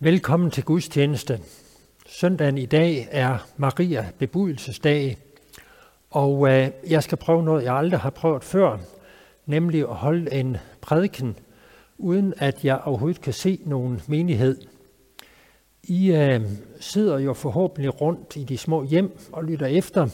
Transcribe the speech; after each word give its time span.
Velkommen 0.00 0.50
til 0.50 0.64
gudstjeneste. 0.64 1.40
Søndagen 2.06 2.58
i 2.58 2.66
dag 2.66 3.08
er 3.10 3.38
Maria 3.56 4.06
bebudelsesdag, 4.18 5.16
og 6.10 6.48
øh, 6.48 6.70
jeg 6.88 7.02
skal 7.02 7.18
prøve 7.18 7.42
noget, 7.42 7.64
jeg 7.64 7.74
aldrig 7.74 8.00
har 8.00 8.10
prøvet 8.10 8.44
før, 8.44 8.78
nemlig 9.46 9.80
at 9.80 9.94
holde 9.94 10.32
en 10.32 10.56
prædiken, 10.80 11.36
uden 11.96 12.34
at 12.36 12.64
jeg 12.64 12.80
overhovedet 12.84 13.20
kan 13.20 13.32
se 13.32 13.60
nogen 13.64 14.00
menighed. 14.06 14.60
I 15.82 16.12
øh, 16.12 16.40
sidder 16.80 17.18
jo 17.18 17.32
forhåbentlig 17.32 18.00
rundt 18.00 18.36
i 18.36 18.44
de 18.44 18.58
små 18.58 18.84
hjem 18.84 19.18
og 19.32 19.44
lytter 19.44 19.66
efter, 19.66 20.08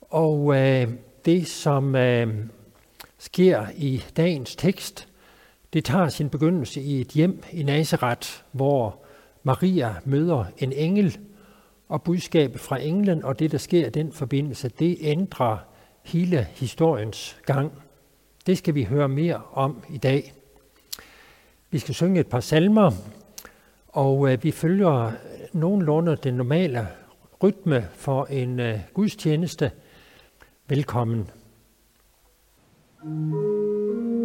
og 0.00 0.56
øh, 0.56 0.88
det, 1.24 1.46
som 1.46 1.94
øh, 1.94 2.34
sker 3.18 3.66
i 3.76 4.04
dagens 4.16 4.56
tekst, 4.56 5.08
det 5.76 5.84
tager 5.84 6.08
sin 6.08 6.30
begyndelse 6.30 6.80
i 6.80 7.00
et 7.00 7.08
hjem 7.08 7.42
i 7.52 7.62
Nazareth, 7.62 8.28
hvor 8.52 9.04
Maria 9.42 9.94
møder 10.04 10.44
en 10.58 10.72
engel, 10.72 11.18
og 11.88 12.02
budskabet 12.02 12.60
fra 12.60 12.82
englen 12.82 13.24
og 13.24 13.38
det, 13.38 13.52
der 13.52 13.58
sker 13.58 13.86
i 13.86 13.90
den 13.90 14.12
forbindelse, 14.12 14.68
det 14.68 14.96
ændrer 15.00 15.58
hele 16.04 16.46
historiens 16.54 17.36
gang. 17.46 17.72
Det 18.46 18.58
skal 18.58 18.74
vi 18.74 18.84
høre 18.84 19.08
mere 19.08 19.42
om 19.52 19.82
i 19.90 19.98
dag. 19.98 20.32
Vi 21.70 21.78
skal 21.78 21.94
synge 21.94 22.20
et 22.20 22.26
par 22.26 22.40
salmer, 22.40 22.92
og 23.88 24.32
øh, 24.32 24.44
vi 24.44 24.50
følger 24.50 25.12
nogenlunde 25.52 26.16
den 26.16 26.34
normale 26.34 26.88
rytme 27.42 27.88
for 27.94 28.24
en 28.24 28.60
øh, 28.60 28.78
gudstjeneste. 28.94 29.70
Velkommen. 30.68 31.30
thank 33.02 33.32
you 33.32 34.15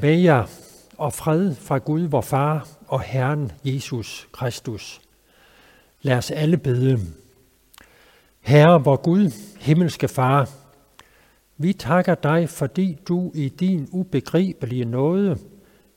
Vær 0.00 0.08
med 0.08 0.18
jer, 0.18 0.46
og 0.98 1.12
fred 1.12 1.54
fra 1.54 1.78
Gud, 1.78 2.00
vor 2.00 2.20
Far 2.20 2.68
og 2.86 3.00
Herren 3.00 3.52
Jesus 3.64 4.28
Kristus. 4.32 5.00
Lad 6.02 6.16
os 6.16 6.30
alle 6.30 6.56
bede. 6.56 6.98
Herre, 8.40 8.84
vor 8.84 8.96
Gud, 8.96 9.32
himmelske 9.58 10.08
Far, 10.08 10.50
vi 11.56 11.72
takker 11.72 12.14
dig, 12.14 12.48
fordi 12.48 12.98
du 13.08 13.32
i 13.34 13.48
din 13.48 13.88
ubegribelige 13.92 14.84
nåde 14.84 15.38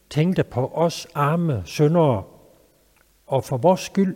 tænkte 0.09 0.43
på 0.43 0.71
os 0.73 1.07
arme 1.13 1.63
syndere, 1.65 2.23
og 3.27 3.43
for 3.43 3.57
vores 3.57 3.81
skyld 3.81 4.15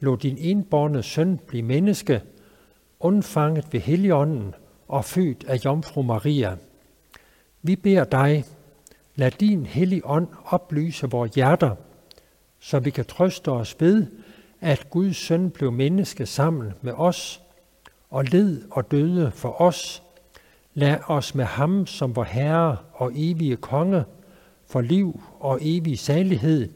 lå 0.00 0.16
din 0.16 0.36
enborne 0.38 1.02
søn 1.02 1.40
blive 1.46 1.62
menneske, 1.62 2.22
undfanget 3.00 3.72
ved 3.72 3.80
Helligånden 3.80 4.54
og 4.88 5.04
født 5.04 5.44
af 5.48 5.64
Jomfru 5.64 6.02
Maria. 6.02 6.56
Vi 7.62 7.76
beder 7.76 8.04
dig, 8.04 8.44
Lad 9.18 9.30
din 9.30 9.66
hellige 9.66 10.06
ånd 10.06 10.28
oplyse 10.44 11.10
vores 11.10 11.34
hjerter, 11.34 11.74
så 12.60 12.78
vi 12.78 12.90
kan 12.90 13.04
trøste 13.04 13.48
os 13.48 13.76
ved, 13.80 14.06
at 14.60 14.90
Guds 14.90 15.16
søn 15.16 15.50
blev 15.50 15.72
menneske 15.72 16.26
sammen 16.26 16.72
med 16.82 16.92
os 16.92 17.42
og 18.10 18.24
led 18.24 18.62
og 18.70 18.90
døde 18.90 19.30
for 19.30 19.60
os. 19.60 20.02
Lad 20.74 20.98
os 21.06 21.34
med 21.34 21.44
ham 21.44 21.86
som 21.86 22.16
vor 22.16 22.24
Herre 22.24 22.76
og 22.92 23.12
evige 23.14 23.56
konge 23.56 24.04
for 24.66 24.80
liv 24.80 25.20
og 25.40 25.58
evig 25.62 25.98
salighed, 25.98 26.68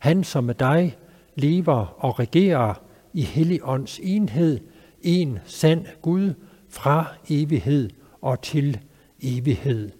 han 0.00 0.24
som 0.24 0.44
med 0.44 0.54
dig 0.54 0.96
lever 1.34 2.04
og 2.04 2.18
regerer 2.18 2.74
i 3.12 3.22
Helligånds 3.22 4.00
enhed, 4.02 4.60
en 5.02 5.38
sand 5.44 5.86
Gud 6.02 6.34
fra 6.68 7.06
evighed 7.28 7.90
og 8.20 8.42
til 8.42 8.80
evighed. 9.22 9.90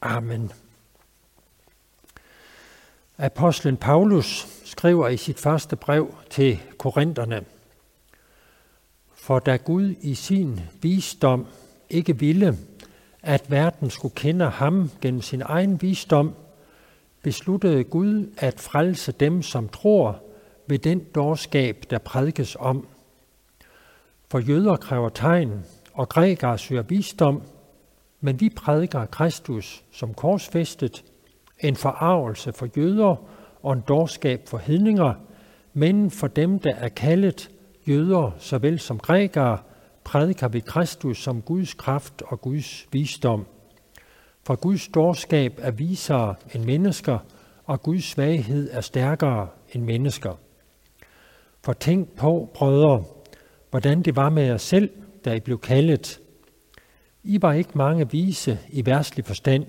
Amen. 0.00 0.52
Apostlen 3.20 3.76
Paulus 3.76 4.46
skriver 4.64 5.08
i 5.08 5.16
sit 5.16 5.38
første 5.38 5.76
brev 5.76 6.14
til 6.30 6.60
korinterne, 6.78 7.44
For 9.14 9.38
da 9.38 9.56
Gud 9.56 9.94
i 10.00 10.14
sin 10.14 10.60
visdom 10.82 11.46
ikke 11.90 12.18
ville, 12.18 12.58
at 13.22 13.50
verden 13.50 13.90
skulle 13.90 14.14
kende 14.14 14.44
ham 14.44 14.90
gennem 15.00 15.22
sin 15.22 15.42
egen 15.44 15.82
visdom, 15.82 16.34
besluttede 17.22 17.84
Gud 17.84 18.30
at 18.36 18.60
frelse 18.60 19.12
dem, 19.12 19.42
som 19.42 19.68
tror 19.68 20.22
ved 20.66 20.78
den 20.78 21.04
dårskab, 21.14 21.84
der 21.90 21.98
prædikes 21.98 22.56
om. 22.60 22.86
For 24.30 24.38
jøder 24.38 24.76
kræver 24.76 25.08
tegn, 25.08 25.64
og 25.92 26.08
grækere 26.08 26.58
søger 26.58 26.82
visdom, 26.82 27.42
men 28.20 28.40
vi 28.40 28.48
prædiker 28.48 29.06
Kristus 29.06 29.84
som 29.92 30.14
korsfæstet, 30.14 31.04
en 31.60 31.76
forarvelse 31.76 32.52
for 32.52 32.68
jøder 32.76 33.16
og 33.62 33.72
en 33.72 33.82
dårskab 33.88 34.40
for 34.46 34.58
hedninger, 34.58 35.14
men 35.72 36.10
for 36.10 36.26
dem, 36.26 36.58
der 36.58 36.74
er 36.74 36.88
kaldet 36.88 37.50
jøder 37.88 38.30
såvel 38.38 38.78
som 38.78 38.98
grækere, 38.98 39.58
prædiker 40.04 40.48
vi 40.48 40.60
Kristus 40.60 41.22
som 41.22 41.42
Guds 41.42 41.74
kraft 41.74 42.22
og 42.26 42.40
Guds 42.40 42.86
visdom. 42.92 43.46
For 44.46 44.56
Guds 44.56 44.88
dårskab 44.88 45.58
er 45.62 45.70
visere 45.70 46.34
end 46.54 46.64
mennesker, 46.64 47.18
og 47.64 47.82
Guds 47.82 48.04
svaghed 48.04 48.70
er 48.72 48.80
stærkere 48.80 49.48
end 49.72 49.84
mennesker. 49.84 50.38
For 51.64 51.72
tænk 51.72 52.16
på, 52.16 52.50
brødre, 52.54 53.04
hvordan 53.70 54.02
det 54.02 54.16
var 54.16 54.30
med 54.30 54.42
jer 54.42 54.56
selv, 54.56 54.90
da 55.24 55.34
I 55.34 55.40
blev 55.40 55.58
kaldet. 55.58 56.20
I 57.22 57.42
var 57.42 57.52
ikke 57.52 57.78
mange 57.78 58.10
vise 58.10 58.58
i 58.70 58.86
værtslig 58.86 59.24
forstand, 59.24 59.64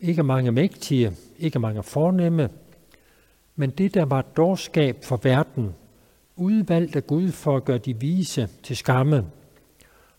ikke 0.00 0.22
mange 0.22 0.52
mægtige, 0.52 1.12
ikke 1.38 1.58
mange 1.58 1.82
fornemme, 1.82 2.48
men 3.56 3.70
det, 3.70 3.94
der 3.94 4.04
var 4.04 4.22
dårskab 4.22 5.04
for 5.04 5.20
verden, 5.22 5.74
udvalgt 6.36 6.96
af 6.96 7.06
Gud 7.06 7.32
for 7.32 7.56
at 7.56 7.64
gøre 7.64 7.78
de 7.78 8.00
vise 8.00 8.48
til 8.62 8.76
skamme, 8.76 9.26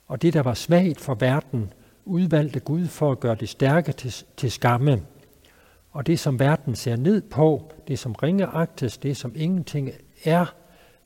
og 0.07 0.21
det, 0.21 0.33
der 0.33 0.41
var 0.41 0.53
svagt 0.53 0.99
for 0.99 1.13
verden, 1.13 1.73
udvalgt 2.05 2.55
af 2.55 2.63
Gud 2.63 2.87
for 2.87 3.11
at 3.11 3.19
gøre 3.19 3.35
det 3.35 3.49
stærke 3.49 3.91
til, 3.91 4.25
til 4.37 4.51
skamme. 4.51 5.01
Og 5.91 6.07
det, 6.07 6.19
som 6.19 6.39
verden 6.39 6.75
ser 6.75 6.95
ned 6.95 7.21
på, 7.21 7.71
det 7.87 7.99
som 7.99 8.11
ringeagtes, 8.11 8.97
det 8.97 9.17
som 9.17 9.31
ingenting 9.35 9.89
er, 10.23 10.53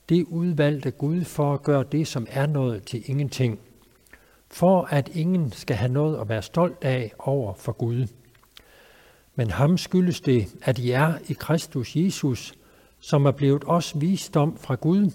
det 0.08 0.24
udvalgte 0.24 0.90
Gud 0.90 1.24
for 1.24 1.54
at 1.54 1.62
gøre 1.62 1.84
det, 1.92 2.06
som 2.08 2.26
er 2.30 2.46
noget 2.46 2.82
til 2.82 3.10
ingenting. 3.10 3.58
For 4.50 4.88
at 4.90 5.08
ingen 5.08 5.52
skal 5.52 5.76
have 5.76 5.92
noget 5.92 6.20
at 6.20 6.28
være 6.28 6.42
stolt 6.42 6.84
af 6.84 7.12
over 7.18 7.54
for 7.54 7.72
Gud. 7.72 8.06
Men 9.34 9.50
ham 9.50 9.78
skyldes 9.78 10.20
det, 10.20 10.48
at 10.62 10.78
I 10.78 10.90
er 10.90 11.14
i 11.28 11.32
Kristus 11.32 11.96
Jesus, 11.96 12.54
som 13.00 13.26
er 13.26 13.30
blevet 13.30 13.62
os 13.66 14.00
visdom 14.00 14.56
fra 14.56 14.74
Gud, 14.74 15.10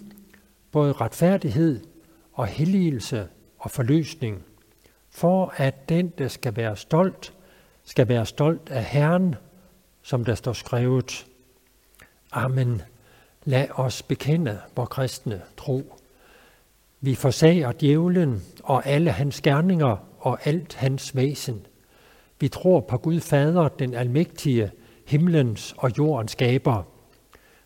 både 0.71 0.93
retfærdighed 0.93 1.79
og 2.33 2.47
helligelse 2.47 3.27
og 3.57 3.71
forløsning, 3.71 4.43
for 5.09 5.53
at 5.57 5.89
den, 5.89 6.13
der 6.17 6.27
skal 6.27 6.55
være 6.55 6.77
stolt, 6.77 7.33
skal 7.83 8.07
være 8.07 8.25
stolt 8.25 8.69
af 8.69 8.83
Herren, 8.83 9.35
som 10.01 10.25
der 10.25 10.35
står 10.35 10.53
skrevet. 10.53 11.27
Amen. 12.31 12.81
Lad 13.43 13.67
os 13.75 14.03
bekende 14.03 14.59
vor 14.75 14.85
kristne 14.85 15.41
tro. 15.57 15.93
Vi 17.01 17.15
forsager 17.15 17.71
djævlen 17.71 18.43
og 18.63 18.85
alle 18.85 19.11
hans 19.11 19.41
gerninger 19.41 19.97
og 20.19 20.39
alt 20.47 20.75
hans 20.75 21.15
væsen. 21.15 21.65
Vi 22.39 22.47
tror 22.47 22.79
på 22.79 22.97
Gud 22.97 23.19
Fader, 23.19 23.67
den 23.67 23.93
almægtige, 23.93 24.71
himlens 25.05 25.75
og 25.77 25.97
jordens 25.97 26.31
skaber. 26.31 26.83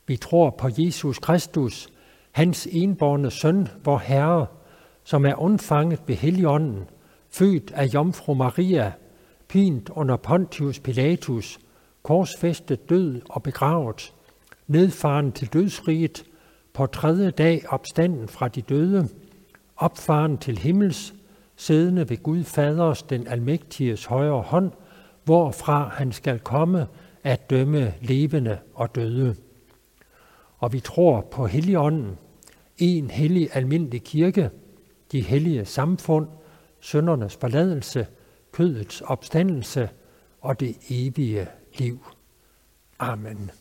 Vi 0.08 0.18
tror 0.18 0.50
på 0.50 0.70
Jesus 0.78 1.20
Kristus, 1.20 1.90
hans 2.32 2.68
enborne 2.72 3.32
søn, 3.32 3.68
vor 3.84 3.98
Herre, 3.98 4.46
som 5.04 5.26
er 5.26 5.42
undfanget 5.42 6.00
ved 6.08 6.16
Helligånden, 6.16 6.84
født 7.30 7.72
af 7.72 7.86
Jomfru 7.86 8.34
Maria, 8.34 8.92
pint 9.48 9.90
under 9.90 10.16
Pontius 10.16 10.80
Pilatus, 10.80 11.60
korsfæstet 12.04 12.90
død 12.90 13.22
og 13.30 13.44
begravet, 13.44 14.14
nedfaren 14.68 15.32
til 15.32 15.54
dødsriget, 15.54 16.24
på 16.74 16.86
tredje 16.86 17.32
dag 17.32 17.64
opstanden 17.70 18.28
fra 18.28 18.48
de 18.48 18.62
døde, 18.62 19.08
opfaren 19.78 20.38
til 20.38 20.58
himmels, 20.58 21.14
siddende 21.56 22.10
ved 22.10 22.24
Gud 22.24 22.44
Faders, 22.44 23.04
den 23.04 23.28
almægtiges 23.28 24.06
højre 24.06 24.42
hånd, 24.42 24.72
hvorfra 25.24 25.90
han 25.94 26.12
skal 26.12 26.40
komme 26.40 26.88
at 27.24 27.50
dømme 27.50 27.94
levende 28.02 28.58
og 28.74 28.96
døde. 28.96 29.36
Og 30.58 30.74
vi 30.74 30.80
tror 30.80 31.22
på 31.22 31.48
Helligånden, 31.48 32.18
en 32.78 33.10
hellig 33.10 33.50
almindelig 33.54 34.04
kirke, 34.04 34.50
de 35.12 35.22
hellige 35.22 35.66
samfund, 35.66 36.28
søndernes 36.80 37.36
forladelse, 37.36 38.08
kødets 38.52 39.02
opstandelse 39.02 39.90
og 40.42 40.60
det 40.60 40.76
evige 40.90 41.48
liv. 41.78 42.06
Amen. 43.00 43.52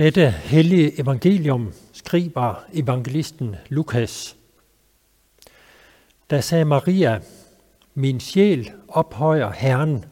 Dette 0.00 0.30
hellige 0.30 1.00
evangelium 1.00 1.72
skriver 1.92 2.64
evangelisten 2.72 3.56
Lukas. 3.68 4.36
Da 6.30 6.40
sagde 6.40 6.64
Maria, 6.64 7.20
min 7.94 8.20
sjæl 8.20 8.70
ophøjer 8.88 9.50
Herren, 9.50 10.04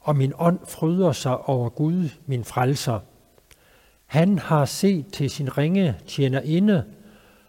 og 0.00 0.16
min 0.16 0.32
ånd 0.38 0.58
fryder 0.68 1.12
sig 1.12 1.48
over 1.48 1.68
Gud, 1.68 2.08
min 2.26 2.44
frelser. 2.44 3.00
Han 4.06 4.38
har 4.38 4.64
set 4.64 5.06
til 5.12 5.30
sin 5.30 5.58
ringe 5.58 5.96
inde, 6.44 6.84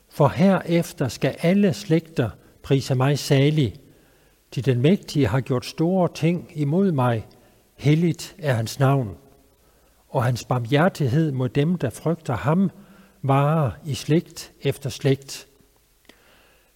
for 0.10 0.28
herefter 0.28 1.08
skal 1.08 1.36
alle 1.40 1.74
slægter 1.74 2.30
prise 2.64 2.96
mig 2.96 3.20
salig. 3.20 3.76
Til 4.52 4.66
den 4.66 4.82
mægtige 4.82 5.28
har 5.28 5.42
gjort 5.42 5.66
store 5.66 6.10
ting 6.14 6.52
imod 6.56 6.92
mig, 6.92 7.28
helligt 7.76 8.36
er 8.40 8.54
hans 8.54 8.80
navn 8.80 9.18
og 10.12 10.24
hans 10.24 10.46
barmhjertighed 10.46 11.32
mod 11.32 11.50
dem, 11.50 11.76
der 11.76 11.90
frygter 11.90 12.36
ham, 12.36 12.72
varer 13.22 13.72
i 13.86 13.94
slægt 13.94 14.52
efter 14.62 14.90
slægt. 14.90 15.48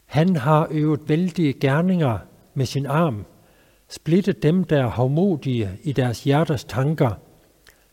Han 0.05 0.35
har 0.35 0.67
øvet 0.71 1.09
vældige 1.09 1.53
gerninger 1.53 2.17
med 2.53 2.65
sin 2.65 2.85
arm, 2.85 3.25
splittet 3.89 4.43
dem, 4.43 4.63
der 4.63 4.83
er 4.83 4.89
havmodige 4.89 5.71
i 5.83 5.91
deres 5.91 6.23
hjerters 6.23 6.63
tanker. 6.63 7.11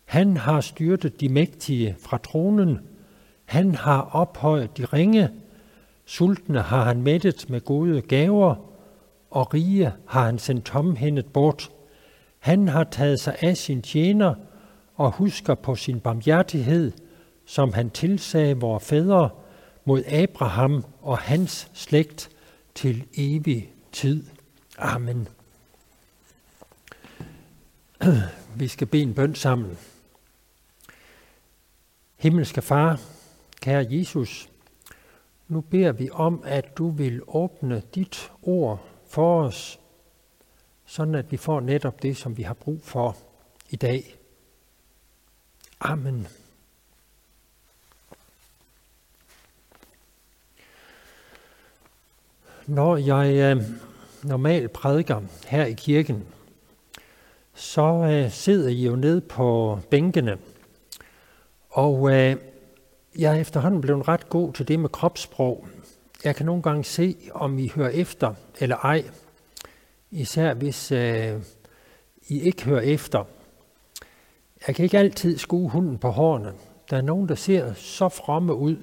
Han 0.04 0.36
har 0.36 0.60
styrtet 0.60 1.20
de 1.20 1.28
mægtige 1.28 1.96
fra 2.00 2.18
tronen. 2.18 2.80
Han 3.44 3.74
har 3.74 4.00
ophøjet 4.12 4.78
de 4.78 4.84
ringe. 4.84 5.28
Sultne 6.04 6.60
har 6.60 6.84
han 6.84 7.02
mættet 7.02 7.50
med 7.50 7.60
gode 7.60 8.00
gaver, 8.00 8.54
og 9.30 9.54
rige 9.54 9.92
har 10.06 10.24
han 10.24 10.38
sendt 10.38 10.64
tomhændet 10.64 11.26
bort. 11.26 11.70
Han 12.38 12.68
har 12.68 12.84
taget 12.84 13.20
sig 13.20 13.36
af 13.40 13.56
sin 13.56 13.82
tjener, 13.82 14.34
og 15.02 15.12
husker 15.12 15.54
på 15.54 15.74
sin 15.74 16.00
barmhjertighed, 16.00 16.92
som 17.44 17.72
han 17.72 17.90
tilsagde 17.90 18.60
vores 18.60 18.84
fædre 18.84 19.30
mod 19.84 20.04
Abraham 20.04 20.84
og 21.00 21.18
hans 21.18 21.70
slægt 21.74 22.30
til 22.74 23.06
evig 23.14 23.72
tid. 23.92 24.26
Amen. 24.78 25.28
Vi 28.56 28.68
skal 28.68 28.86
bede 28.86 29.02
en 29.02 29.14
bøn 29.14 29.34
sammen. 29.34 29.78
Himmelske 32.16 32.62
Far, 32.62 33.00
kære 33.60 33.86
Jesus, 33.90 34.48
nu 35.48 35.60
beder 35.60 35.92
vi 35.92 36.10
om, 36.12 36.42
at 36.44 36.78
du 36.78 36.90
vil 36.90 37.20
åbne 37.26 37.82
dit 37.94 38.32
ord 38.42 38.84
for 39.08 39.42
os, 39.42 39.80
sådan 40.86 41.14
at 41.14 41.32
vi 41.32 41.36
får 41.36 41.60
netop 41.60 42.02
det, 42.02 42.16
som 42.16 42.36
vi 42.36 42.42
har 42.42 42.54
brug 42.54 42.80
for 42.82 43.16
i 43.70 43.76
dag. 43.76 44.21
Amen. 45.84 46.28
Når 52.66 52.96
jeg 52.96 53.56
øh, 53.56 53.62
normalt 54.22 54.72
prædiker 54.72 55.20
her 55.46 55.64
i 55.64 55.72
kirken, 55.72 56.26
så 57.54 57.82
øh, 57.82 58.30
sidder 58.30 58.68
I 58.68 58.84
jo 58.84 58.96
ned 58.96 59.20
på 59.20 59.78
bænkene, 59.90 60.38
og 61.70 62.12
øh, 62.12 62.36
jeg 63.18 63.36
er 63.36 63.40
efterhånden 63.40 63.80
blevet 63.80 64.08
ret 64.08 64.28
god 64.28 64.52
til 64.52 64.68
det 64.68 64.80
med 64.80 64.88
kropssprog. 64.88 65.68
Jeg 66.24 66.36
kan 66.36 66.46
nogle 66.46 66.62
gange 66.62 66.84
se, 66.84 67.16
om 67.34 67.58
I 67.58 67.68
hører 67.74 67.90
efter 67.90 68.34
eller 68.60 68.76
ej, 68.76 69.04
især 70.10 70.54
hvis 70.54 70.92
øh, 70.92 71.42
I 72.28 72.40
ikke 72.40 72.64
hører 72.64 72.80
efter. 72.80 73.24
Jeg 74.66 74.74
kan 74.74 74.82
ikke 74.84 74.98
altid 74.98 75.38
skue 75.38 75.70
hunden 75.70 75.98
på 75.98 76.08
hårene. 76.08 76.52
Der 76.90 76.96
er 76.96 77.02
nogen, 77.02 77.28
der 77.28 77.34
ser 77.34 77.74
så 77.74 78.08
fromme 78.08 78.54
ud, 78.54 78.76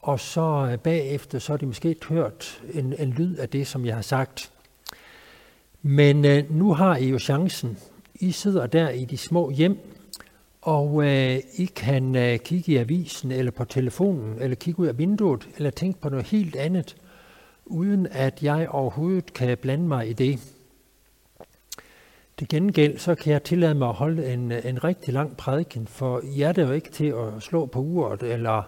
og 0.00 0.20
så 0.20 0.68
øh, 0.72 0.78
bagefter, 0.78 1.38
så 1.38 1.52
har 1.52 1.56
de 1.56 1.66
måske 1.66 1.88
ikke 1.88 2.06
hørt 2.06 2.62
en, 2.74 2.94
en 2.98 3.10
lyd 3.10 3.36
af 3.36 3.48
det, 3.48 3.66
som 3.66 3.84
jeg 3.86 3.94
har 3.94 4.02
sagt. 4.02 4.52
Men 5.82 6.24
øh, 6.24 6.56
nu 6.56 6.74
har 6.74 6.96
I 6.96 7.08
jo 7.08 7.18
chancen. 7.18 7.78
I 8.14 8.32
sidder 8.32 8.66
der 8.66 8.88
i 8.88 9.04
de 9.04 9.16
små 9.16 9.50
hjem, 9.50 9.78
og 10.62 11.04
øh, 11.04 11.38
I 11.56 11.64
kan 11.64 12.16
øh, 12.16 12.38
kigge 12.38 12.72
i 12.72 12.76
avisen, 12.76 13.32
eller 13.32 13.52
på 13.52 13.64
telefonen, 13.64 14.36
eller 14.40 14.54
kigge 14.54 14.80
ud 14.80 14.86
af 14.86 14.98
vinduet, 14.98 15.48
eller 15.56 15.70
tænke 15.70 16.00
på 16.00 16.08
noget 16.08 16.26
helt 16.26 16.56
andet, 16.56 16.96
uden 17.66 18.06
at 18.10 18.42
jeg 18.42 18.68
overhovedet 18.68 19.34
kan 19.34 19.58
blande 19.58 19.88
mig 19.88 20.10
i 20.10 20.12
det. 20.12 20.51
Til 22.42 22.48
gengæld 22.48 22.98
så 22.98 23.14
kan 23.14 23.32
jeg 23.32 23.42
tillade 23.42 23.74
mig 23.74 23.88
at 23.88 23.94
holde 23.94 24.32
en, 24.32 24.52
en 24.52 24.84
rigtig 24.84 25.14
lang 25.14 25.36
prædiken, 25.36 25.86
for 25.86 26.20
jeg 26.36 26.48
er 26.48 26.52
det 26.52 26.62
jo 26.62 26.72
ikke 26.72 26.90
til 26.90 27.06
at 27.06 27.42
slå 27.42 27.66
på 27.66 27.80
uret, 27.80 28.22
eller 28.22 28.62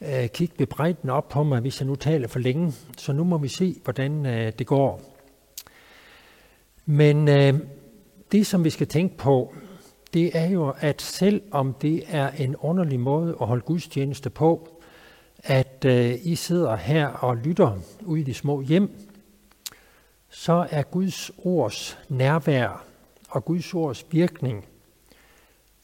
øh, 0.00 0.28
kigge 0.28 0.54
bebrejdende 0.58 1.12
op 1.12 1.28
på 1.28 1.42
mig, 1.42 1.60
hvis 1.60 1.80
jeg 1.80 1.86
nu 1.86 1.94
taler 1.94 2.28
for 2.28 2.38
længe. 2.38 2.72
Så 2.98 3.12
nu 3.12 3.24
må 3.24 3.38
vi 3.38 3.48
se, 3.48 3.76
hvordan 3.84 4.26
øh, 4.26 4.52
det 4.58 4.66
går. 4.66 5.00
Men 6.86 7.28
øh, 7.28 7.54
det, 8.32 8.46
som 8.46 8.64
vi 8.64 8.70
skal 8.70 8.86
tænke 8.86 9.16
på, 9.16 9.54
det 10.14 10.38
er 10.38 10.46
jo, 10.46 10.74
at 10.80 11.02
selv 11.02 11.42
om 11.50 11.74
det 11.82 12.02
er 12.08 12.30
en 12.30 12.56
underlig 12.56 13.00
måde 13.00 13.36
at 13.40 13.46
holde 13.46 13.62
gudstjeneste 13.62 14.30
på, 14.30 14.80
at 15.42 15.84
øh, 15.86 16.14
I 16.22 16.34
sidder 16.34 16.76
her 16.76 17.06
og 17.06 17.36
lytter 17.36 17.78
ude 18.02 18.20
i 18.20 18.24
de 18.24 18.34
små 18.34 18.60
hjem, 18.60 18.90
så 20.30 20.66
er 20.70 20.82
Guds 20.82 21.30
ords 21.44 21.98
nærvær 22.08 22.93
og 23.34 23.44
Guds 23.44 23.74
ords 23.74 24.06
virkning, 24.10 24.66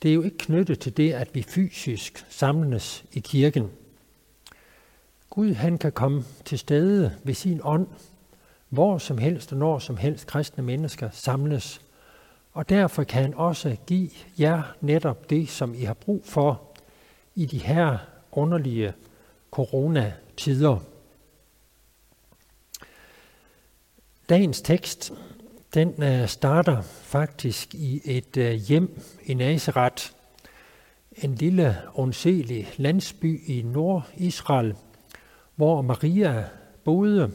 det 0.03 0.11
er 0.11 0.15
jo 0.15 0.23
ikke 0.23 0.39
knyttet 0.39 0.79
til 0.79 0.97
det, 0.97 1.13
at 1.13 1.35
vi 1.35 1.43
fysisk 1.43 2.27
samles 2.29 3.05
i 3.13 3.21
kirken. 3.21 3.71
Gud 5.31 5.53
han 5.53 5.79
kan 5.79 5.93
komme 5.93 6.25
til 6.45 6.59
stede 6.59 7.19
ved 7.25 7.35
sin 7.35 7.61
ånd, 7.65 7.87
hvor 8.69 8.99
som 8.99 9.19
helst 9.19 9.53
og 9.53 9.59
når 9.59 9.79
som 9.79 9.97
helst 9.97 10.27
kristne 10.27 10.65
mennesker 10.65 11.11
samles. 11.11 11.81
Og 12.53 12.69
derfor 12.69 13.05
kan 13.05 13.23
han 13.23 13.35
også 13.35 13.77
give 13.87 14.11
jer 14.39 14.63
netop 14.81 15.31
det, 15.31 15.49
som 15.49 15.75
I 15.75 15.83
har 15.83 15.95
brug 15.95 16.23
for 16.25 16.63
i 17.35 17.47
de 17.47 17.59
her 17.59 17.99
underlige 18.33 18.93
coronatider. 19.51 20.79
Dagens 24.29 24.63
tekst 24.63 25.13
den 25.75 26.03
øh, 26.03 26.29
starter 26.29 26.83
faktisk 26.83 27.75
i 27.75 28.01
et 28.05 28.37
øh, 28.37 28.53
hjem 28.53 29.01
i 29.27 29.35
Nazareth, 29.35 30.05
en 31.17 31.35
lille 31.35 31.77
ondselig 31.95 32.69
landsby 32.77 33.41
i 33.47 33.63
Nordisrael, 33.63 34.75
hvor 35.57 35.83
Maria 35.83 36.45
boede, 36.85 37.31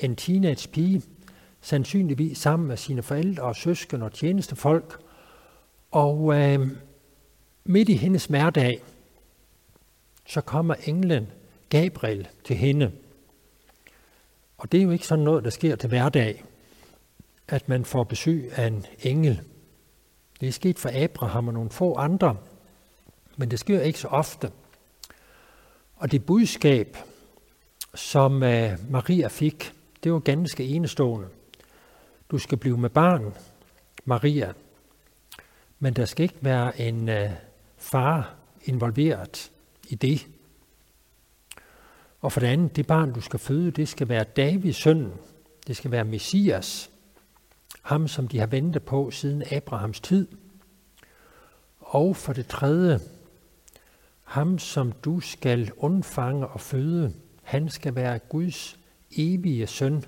en 0.00 0.16
teenage 0.16 0.68
pige, 0.68 1.02
sandsynligvis 1.60 2.38
sammen 2.38 2.68
med 2.68 2.76
sine 2.76 3.02
forældre 3.02 3.42
og 3.42 3.56
søsken 3.56 4.02
og 4.02 4.12
tjenestefolk. 4.12 5.00
Og 5.90 6.34
øh, 6.34 6.68
midt 7.64 7.88
i 7.88 7.96
hendes 7.96 8.26
hverdag, 8.26 8.82
så 10.26 10.40
kommer 10.40 10.74
englen 10.84 11.26
Gabriel 11.68 12.28
til 12.44 12.56
hende. 12.56 12.92
Og 14.58 14.72
det 14.72 14.78
er 14.78 14.84
jo 14.84 14.90
ikke 14.90 15.06
sådan 15.06 15.24
noget, 15.24 15.44
der 15.44 15.50
sker 15.50 15.76
til 15.76 15.88
hverdag, 15.88 16.44
at 17.48 17.68
man 17.68 17.84
får 17.84 18.04
besøg 18.04 18.50
af 18.52 18.66
en 18.66 18.86
engel. 19.00 19.40
Det 20.40 20.48
er 20.48 20.52
sket 20.52 20.78
for 20.78 20.90
Abraham 20.94 21.48
og 21.48 21.54
nogle 21.54 21.70
få 21.70 21.94
andre, 21.94 22.36
men 23.36 23.50
det 23.50 23.58
sker 23.58 23.80
ikke 23.80 23.98
så 23.98 24.08
ofte. 24.08 24.52
Og 25.96 26.12
det 26.12 26.26
budskab, 26.26 26.96
som 27.94 28.42
øh, 28.42 28.72
Maria 28.90 29.28
fik, 29.28 29.72
det 30.04 30.12
var 30.12 30.18
ganske 30.18 30.64
enestående. 30.64 31.28
Du 32.30 32.38
skal 32.38 32.58
blive 32.58 32.78
med 32.78 32.90
barn, 32.90 33.34
Maria, 34.04 34.52
men 35.78 35.92
der 35.92 36.04
skal 36.04 36.22
ikke 36.22 36.38
være 36.40 36.80
en 36.80 37.08
øh, 37.08 37.30
far 37.76 38.34
involveret 38.64 39.50
i 39.88 39.94
det. 39.94 40.26
Og 42.20 42.32
for 42.32 42.40
det 42.40 42.46
andet, 42.46 42.76
det 42.76 42.86
barn, 42.86 43.12
du 43.12 43.20
skal 43.20 43.38
føde, 43.38 43.70
det 43.70 43.88
skal 43.88 44.08
være 44.08 44.24
Davids 44.24 44.76
søn. 44.76 45.12
Det 45.66 45.76
skal 45.76 45.90
være 45.90 46.04
Messias. 46.04 46.90
Ham, 47.82 48.08
som 48.08 48.28
de 48.28 48.38
har 48.38 48.46
ventet 48.46 48.82
på 48.82 49.10
siden 49.10 49.42
Abrahams 49.50 50.00
tid. 50.00 50.28
Og 51.78 52.16
for 52.16 52.32
det 52.32 52.46
tredje, 52.46 53.00
ham, 54.24 54.58
som 54.58 54.92
du 54.92 55.20
skal 55.20 55.72
undfange 55.76 56.46
og 56.46 56.60
føde, 56.60 57.14
han 57.42 57.68
skal 57.68 57.94
være 57.94 58.18
Guds 58.18 58.78
evige 59.16 59.66
søn, 59.66 60.04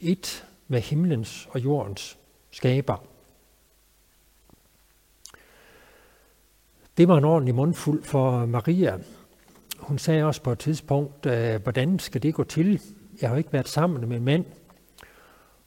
et 0.00 0.46
med 0.68 0.80
himlens 0.80 1.48
og 1.50 1.64
jordens 1.64 2.18
skaber. 2.50 3.04
Det 6.96 7.08
var 7.08 7.18
en 7.18 7.24
ordentlig 7.24 7.54
mundfuld 7.54 8.04
for 8.04 8.46
Maria. 8.46 8.98
Hun 9.78 9.98
sagde 9.98 10.24
også 10.24 10.42
på 10.42 10.52
et 10.52 10.58
tidspunkt, 10.58 11.26
øh, 11.26 11.62
hvordan 11.62 11.98
skal 11.98 12.22
det 12.22 12.34
gå 12.34 12.44
til? 12.44 12.80
Jeg 13.20 13.30
har 13.30 13.36
ikke 13.36 13.52
været 13.52 13.68
sammen 13.68 14.08
med 14.08 14.16
en 14.16 14.24
mand. 14.24 14.44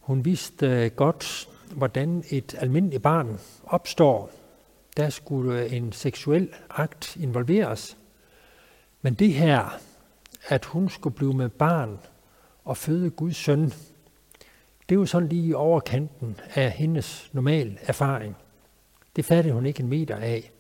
Hun 0.08 0.26
vidste 0.26 0.90
godt, 0.90 1.50
hvordan 1.76 2.24
et 2.30 2.56
almindeligt 2.60 3.04
barn 3.04 3.40
opstår. 3.64 4.32
Der 4.98 5.10
skulle 5.10 5.70
en 5.70 5.92
seksuel 5.92 6.50
akt 6.70 7.16
involveres. 7.16 7.98
Men 9.02 9.14
det 9.14 9.34
her, 9.34 9.80
at 10.48 10.66
hun 10.66 10.90
skulle 10.90 11.16
blive 11.16 11.34
med 11.34 11.50
barn 11.50 12.00
og 12.66 12.78
føde 12.78 13.10
Guds 13.10 13.36
søn, 13.36 13.64
det 14.90 14.96
er 14.96 14.96
jo 14.96 15.06
sådan 15.06 15.30
lige 15.30 15.48
i 15.48 15.54
overkanten 15.54 16.40
af 16.56 16.72
hendes 16.72 17.30
normal 17.34 17.80
erfaring. 17.82 18.36
Det 19.16 19.26
fattede 19.26 19.54
hun 19.54 19.66
ikke 19.66 19.84
en 19.84 19.90
meter 19.90 20.16
af. 20.16 20.52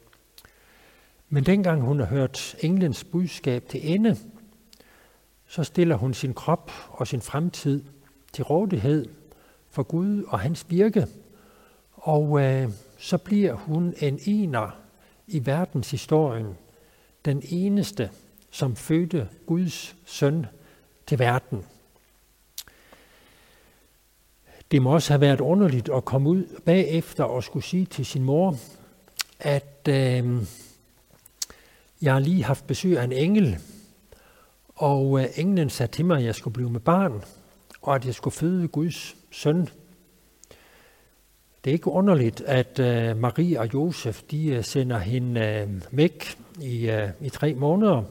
Men 1.29 1.45
dengang 1.45 1.81
hun 1.81 1.99
har 1.99 2.07
hørt 2.07 2.55
englens 2.59 3.03
budskab 3.03 3.67
til 3.69 3.93
ende, 3.93 4.17
så 5.45 5.63
stiller 5.63 5.95
hun 5.95 6.13
sin 6.13 6.33
krop 6.33 6.71
og 6.87 7.07
sin 7.07 7.21
fremtid 7.21 7.83
til 8.33 8.43
rådighed 8.43 9.16
for 9.77 9.83
Gud 9.83 10.23
og 10.23 10.39
hans 10.39 10.65
virke, 10.69 11.07
og 11.93 12.41
øh, 12.41 12.69
så 12.97 13.17
bliver 13.17 13.53
hun 13.53 13.93
en 13.99 14.19
ener 14.25 14.79
i 15.27 15.45
verdenshistorien, 15.45 16.57
den 17.25 17.43
eneste, 17.49 18.09
som 18.51 18.75
fødte 18.75 19.29
Guds 19.45 19.95
søn 20.05 20.45
til 21.07 21.19
verden. 21.19 21.65
Det 24.71 24.81
må 24.81 24.93
også 24.93 25.13
have 25.13 25.21
været 25.21 25.41
underligt 25.41 25.89
at 25.89 26.05
komme 26.05 26.29
ud 26.29 26.59
bagefter 26.65 27.23
og 27.23 27.43
skulle 27.43 27.65
sige 27.65 27.85
til 27.85 28.05
sin 28.05 28.23
mor, 28.23 28.55
at 29.39 29.87
øh, 29.89 30.43
jeg 32.01 32.13
har 32.13 32.19
lige 32.19 32.43
haft 32.43 32.67
besøg 32.67 32.97
af 32.97 33.03
en 33.03 33.11
engel, 33.11 33.57
og 34.75 35.19
øh, 35.19 35.27
englen 35.35 35.69
sagde 35.69 35.91
til 35.91 36.05
mig, 36.05 36.17
at 36.17 36.23
jeg 36.23 36.35
skulle 36.35 36.53
blive 36.53 36.69
med 36.69 36.79
barn, 36.79 37.23
og 37.87 37.95
at 37.95 38.05
jeg 38.05 38.13
skulle 38.13 38.33
føde 38.33 38.67
Guds 38.67 39.15
søn. 39.31 39.69
Det 41.63 41.71
er 41.71 41.73
ikke 41.73 41.87
underligt, 41.87 42.41
at 42.41 42.79
øh, 42.79 43.17
Marie 43.17 43.59
og 43.59 43.73
Josef 43.73 44.21
de 44.31 44.47
øh, 44.47 44.63
sender 44.63 44.97
hende 44.97 45.41
øh, 45.41 45.81
væk 45.91 46.37
i, 46.61 46.89
øh, 46.89 47.09
i 47.21 47.29
tre 47.29 47.53
måneder. 47.53 48.03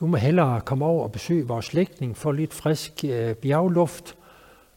Du 0.00 0.06
må 0.06 0.16
hellere 0.16 0.60
komme 0.60 0.84
over 0.84 1.02
og 1.04 1.12
besøge 1.12 1.46
vores 1.46 1.64
slægtning 1.64 2.16
for 2.16 2.32
lidt 2.32 2.54
frisk 2.54 3.04
øh, 3.04 3.34
bjergluft, 3.34 4.16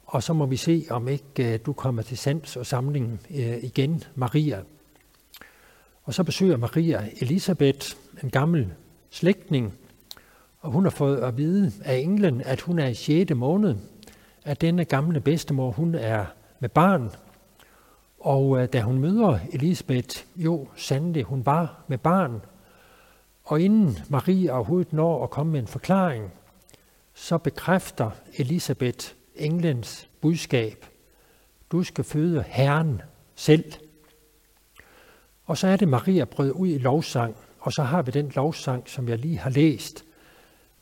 og 0.05 0.23
så 0.23 0.33
må 0.33 0.45
vi 0.45 0.57
se, 0.57 0.85
om 0.89 1.07
ikke 1.07 1.53
øh, 1.53 1.59
du 1.65 1.73
kommer 1.73 2.01
til 2.01 2.17
sands 2.17 2.55
og 2.55 2.65
samling 2.65 3.21
øh, 3.35 3.63
igen, 3.63 4.03
Maria. 4.15 4.61
Og 6.03 6.13
så 6.13 6.23
besøger 6.23 6.57
Maria 6.57 7.09
Elisabeth, 7.21 7.95
en 8.23 8.29
gammel 8.29 8.73
slægtning, 9.09 9.73
og 10.59 10.71
hun 10.71 10.83
har 10.83 10.89
fået 10.89 11.17
at 11.17 11.37
vide 11.37 11.71
af 11.85 11.95
englen, 11.95 12.41
at 12.41 12.61
hun 12.61 12.79
er 12.79 12.87
i 12.87 12.93
6. 12.93 13.35
måned, 13.35 13.75
at 14.43 14.61
denne 14.61 14.85
gamle 14.85 15.19
bedstemor, 15.19 15.71
hun 15.71 15.95
er 15.95 16.25
med 16.59 16.69
barn. 16.69 17.11
Og 18.19 18.61
øh, 18.61 18.67
da 18.73 18.81
hun 18.81 18.99
møder 18.99 19.39
Elisabeth, 19.53 20.23
jo 20.35 20.67
sandelig, 20.75 21.23
hun 21.23 21.45
var 21.45 21.83
med 21.87 21.97
barn. 21.97 22.41
Og 23.43 23.61
inden 23.61 23.97
Maria 24.09 24.51
overhovedet 24.53 24.93
når 24.93 25.23
at 25.23 25.29
komme 25.29 25.51
med 25.51 25.59
en 25.59 25.67
forklaring, 25.67 26.33
så 27.13 27.37
bekræfter 27.37 28.11
Elisabeth 28.37 29.07
englens 29.35 30.09
budskab. 30.21 30.85
Du 31.71 31.83
skal 31.83 32.03
føde 32.03 32.43
Herren 32.47 33.01
selv. 33.35 33.73
Og 35.45 35.57
så 35.57 35.67
er 35.67 35.75
det, 35.75 35.87
Maria 35.87 36.25
brød 36.25 36.51
ud 36.51 36.67
i 36.67 36.77
lovsang, 36.77 37.35
og 37.59 37.73
så 37.73 37.83
har 37.83 38.01
vi 38.01 38.11
den 38.11 38.31
lovsang, 38.35 38.89
som 38.89 39.09
jeg 39.09 39.17
lige 39.17 39.37
har 39.37 39.49
læst. 39.49 40.05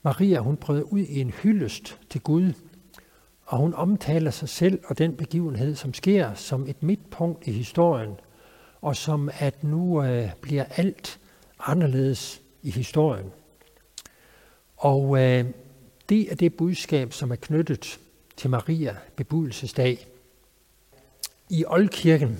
Maria, 0.07 0.39
hun 0.39 0.57
brød 0.57 0.83
ud 0.83 0.99
i 0.99 1.21
en 1.21 1.29
hyldest 1.29 1.99
til 2.09 2.21
Gud, 2.21 2.53
og 3.45 3.57
hun 3.57 3.73
omtaler 3.73 4.31
sig 4.31 4.49
selv 4.49 4.79
og 4.85 4.97
den 4.97 5.15
begivenhed, 5.15 5.75
som 5.75 5.93
sker 5.93 6.33
som 6.33 6.67
et 6.67 6.83
midtpunkt 6.83 7.47
i 7.47 7.51
historien, 7.51 8.13
og 8.81 8.95
som 8.95 9.29
at 9.39 9.63
nu 9.63 10.03
øh, 10.03 10.29
bliver 10.41 10.63
alt 10.63 11.19
anderledes 11.59 12.41
i 12.63 12.71
historien. 12.71 13.31
Og 14.77 15.17
øh, 15.17 15.45
det 16.09 16.31
er 16.31 16.35
det 16.35 16.55
budskab, 16.55 17.13
som 17.13 17.31
er 17.31 17.35
knyttet 17.35 17.99
til 18.37 18.49
Maria 18.49 18.95
bebudelsesdag. 19.15 20.07
I 21.49 21.65
Oldkirken, 21.67 22.39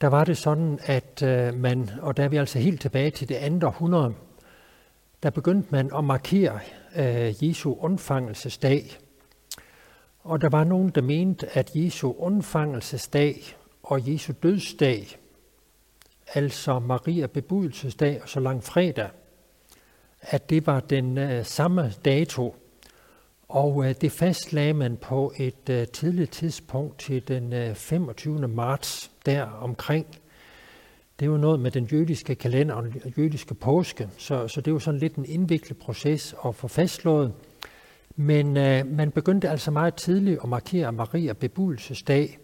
der 0.00 0.08
var 0.08 0.24
det 0.24 0.38
sådan, 0.38 0.78
at 0.82 1.22
øh, 1.22 1.54
man, 1.54 1.90
og 2.02 2.16
der 2.16 2.24
er 2.24 2.28
vi 2.28 2.36
altså 2.36 2.58
helt 2.58 2.80
tilbage 2.80 3.10
til 3.10 3.28
det 3.28 3.34
andet 3.34 3.64
århundrede, 3.64 4.14
der 5.22 5.30
begyndte 5.30 5.68
man 5.70 5.90
at 5.96 6.04
markere 6.04 6.60
øh, 6.96 7.44
Jesu 7.44 7.74
undfangelsesdag. 7.74 8.98
Og 10.20 10.40
der 10.40 10.48
var 10.48 10.64
nogen, 10.64 10.88
der 10.88 11.02
mente, 11.02 11.56
at 11.58 11.70
Jesu 11.74 12.12
undfangelsesdag 12.12 13.42
og 13.82 14.12
Jesu 14.12 14.32
dødsdag, 14.42 15.18
altså 16.34 16.78
Maria 16.78 17.26
bebudelsesdag 17.26 18.22
og 18.22 18.28
så 18.28 18.40
lang 18.40 18.64
fredag, 18.64 19.10
at 20.20 20.50
det 20.50 20.66
var 20.66 20.80
den 20.80 21.18
øh, 21.18 21.44
samme 21.44 21.92
dato. 22.04 22.56
Og 23.48 23.84
øh, 23.84 23.94
det 24.00 24.12
fastlagde 24.12 24.74
man 24.74 24.96
på 24.96 25.32
et 25.36 25.68
øh, 25.70 25.86
tidligt 25.86 26.32
tidspunkt 26.32 26.98
til 26.98 27.28
den 27.28 27.52
øh, 27.52 27.74
25. 27.74 28.48
marts 28.48 29.10
der 29.26 29.42
omkring. 29.42 30.06
Det 31.20 31.30
var 31.30 31.36
noget 31.36 31.60
med 31.60 31.70
den 31.70 31.84
jødiske 31.84 32.34
kalender 32.34 32.74
og 32.74 32.82
den 32.82 33.14
jødiske 33.18 33.54
påske, 33.54 34.08
så, 34.18 34.48
så 34.48 34.60
det 34.60 34.72
var 34.72 34.78
sådan 34.78 35.00
lidt 35.00 35.14
en 35.14 35.24
indviklet 35.24 35.78
proces 35.78 36.34
at 36.46 36.54
få 36.54 36.68
fastslået. 36.68 37.32
Men 38.16 38.56
øh, 38.56 38.86
man 38.86 39.10
begyndte 39.10 39.48
altså 39.48 39.70
meget 39.70 39.94
tidligt 39.94 40.40
at 40.42 40.48
markere 40.48 40.92
Maria 40.92 41.32
bebudelsesdag 41.32 42.38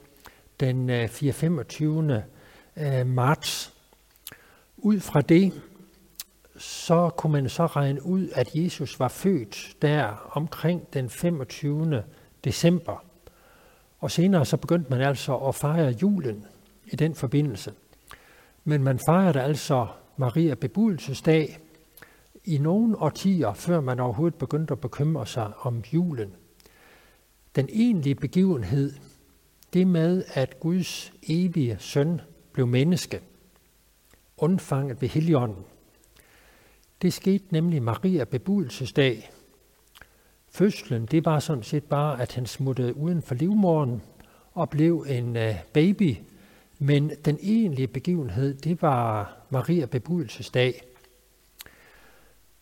den 0.60 0.90
øh, 0.90 1.08
4. 1.08 2.22
Øh, 2.76 3.06
marts. 3.06 3.72
Ud 4.76 5.00
fra 5.00 5.20
det, 5.20 5.52
så 6.56 7.10
kunne 7.16 7.32
man 7.32 7.48
så 7.48 7.66
regne 7.66 8.06
ud, 8.06 8.28
at 8.34 8.54
Jesus 8.54 9.00
var 9.00 9.08
født 9.08 9.76
der 9.82 10.30
omkring 10.30 10.92
den 10.92 11.10
25. 11.10 12.02
december. 12.44 13.04
Og 14.00 14.10
senere 14.10 14.44
så 14.44 14.56
begyndte 14.56 14.90
man 14.90 15.00
altså 15.00 15.36
at 15.36 15.54
fejre 15.54 15.94
julen 16.02 16.46
i 16.86 16.96
den 16.96 17.14
forbindelse. 17.14 17.72
Men 18.64 18.82
man 18.82 19.00
fejrede 19.08 19.42
altså 19.42 19.86
Maria 20.16 20.54
bebudelsesdag 20.54 21.58
i 22.44 22.58
nogle 22.58 22.98
årtier, 22.98 23.52
før 23.52 23.80
man 23.80 24.00
overhovedet 24.00 24.38
begyndte 24.38 24.72
at 24.72 24.80
bekymre 24.80 25.26
sig 25.26 25.52
om 25.60 25.82
julen. 25.92 26.34
Den 27.56 27.68
egentlige 27.72 28.14
begivenhed, 28.14 28.92
det 29.72 29.86
med, 29.86 30.24
at 30.34 30.60
Guds 30.60 31.12
evige 31.22 31.76
søn 31.80 32.20
blev 32.52 32.66
menneske, 32.66 33.20
undfanget 34.36 35.02
ved 35.02 35.08
Helligånden, 35.08 35.64
det 37.02 37.12
skete 37.12 37.44
nemlig 37.50 37.82
Maria 37.82 38.24
bebudelsesdag. 38.24 39.30
Fødslen, 40.48 41.06
det 41.06 41.24
var 41.24 41.38
sådan 41.38 41.62
set 41.62 41.84
bare, 41.84 42.22
at 42.22 42.34
han 42.34 42.46
smuttede 42.46 42.96
uden 42.96 43.22
for 43.22 43.34
livmoren 43.34 44.02
og 44.52 44.70
blev 44.70 45.06
en 45.08 45.36
øh, 45.36 45.54
baby. 45.72 46.16
Men 46.86 47.10
den 47.24 47.38
egentlige 47.42 47.88
begivenhed, 47.88 48.54
det 48.54 48.82
var 48.82 49.36
Maria 49.50 49.86
bebudelsesdag. 49.86 50.82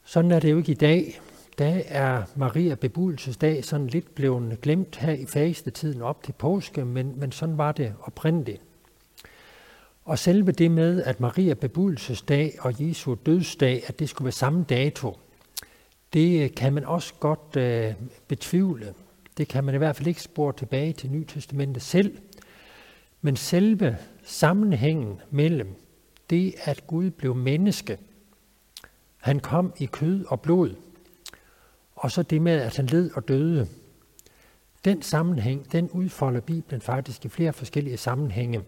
Sådan 0.04 0.30
er 0.30 0.40
det 0.40 0.50
jo 0.50 0.58
ikke 0.58 0.72
i 0.72 0.74
dag. 0.74 1.20
Der 1.58 1.82
er 1.86 2.22
Maria 2.36 2.74
bebudelsesdag 2.74 3.64
sådan 3.64 3.86
lidt 3.86 4.14
blevet 4.14 4.60
glemt 4.60 4.96
her 4.96 5.12
i 5.12 5.26
fastetiden 5.26 6.02
op 6.02 6.22
til 6.22 6.32
påske, 6.32 6.84
men, 6.84 7.20
men 7.20 7.32
sådan 7.32 7.58
var 7.58 7.72
det 7.72 7.94
oprindeligt. 8.02 8.62
Og 10.04 10.18
selve 10.18 10.52
det 10.52 10.70
med, 10.70 11.02
at 11.02 11.20
Maria 11.20 11.54
bebudelsesdag 11.54 12.56
og 12.60 12.88
Jesu 12.88 13.14
dødsdag, 13.26 13.82
at 13.86 13.98
det 13.98 14.08
skulle 14.08 14.26
være 14.26 14.32
samme 14.32 14.64
dato, 14.68 15.18
det 16.12 16.54
kan 16.54 16.72
man 16.72 16.84
også 16.84 17.14
godt 17.20 17.56
øh, 17.56 17.94
betvivle. 18.28 18.94
Det 19.36 19.48
kan 19.48 19.64
man 19.64 19.74
i 19.74 19.78
hvert 19.78 19.96
fald 19.96 20.08
ikke 20.08 20.22
spore 20.22 20.52
tilbage 20.52 20.92
til 20.92 21.10
Nytestamentet 21.10 21.82
selv. 21.82 22.18
Men 23.24 23.36
selve 23.36 23.98
sammenhængen 24.22 25.20
mellem 25.30 25.74
det, 26.30 26.54
at 26.64 26.86
Gud 26.86 27.10
blev 27.10 27.34
menneske, 27.34 27.98
han 29.16 29.40
kom 29.40 29.72
i 29.78 29.86
kød 29.86 30.24
og 30.28 30.40
blod, 30.40 30.74
og 31.94 32.10
så 32.10 32.22
det 32.22 32.42
med, 32.42 32.52
at 32.52 32.76
han 32.76 32.86
led 32.86 33.10
og 33.14 33.28
døde, 33.28 33.68
den 34.84 35.02
sammenhæng, 35.02 35.72
den 35.72 35.90
udfolder 35.90 36.40
Bibelen 36.40 36.80
faktisk 36.80 37.24
i 37.24 37.28
flere 37.28 37.52
forskellige 37.52 37.96
sammenhænge. 37.96 38.62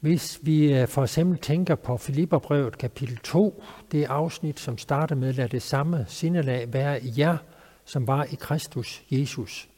Hvis 0.00 0.38
vi 0.42 0.74
øh, 0.74 0.88
for 0.88 1.02
eksempel 1.02 1.38
tænker 1.38 1.74
på 1.74 1.96
Filipperbrevet 1.96 2.78
kapitel 2.78 3.16
2, 3.16 3.62
det 3.92 4.04
afsnit, 4.04 4.60
som 4.60 4.78
starter 4.78 5.14
med, 5.14 5.32
lad 5.32 5.48
det 5.48 5.62
samme 5.62 6.04
sindelag 6.08 6.72
være 6.72 7.04
i 7.04 7.12
jer, 7.18 7.36
som 7.84 8.06
var 8.06 8.24
i 8.24 8.34
Kristus 8.34 9.02
Jesus. 9.10 9.68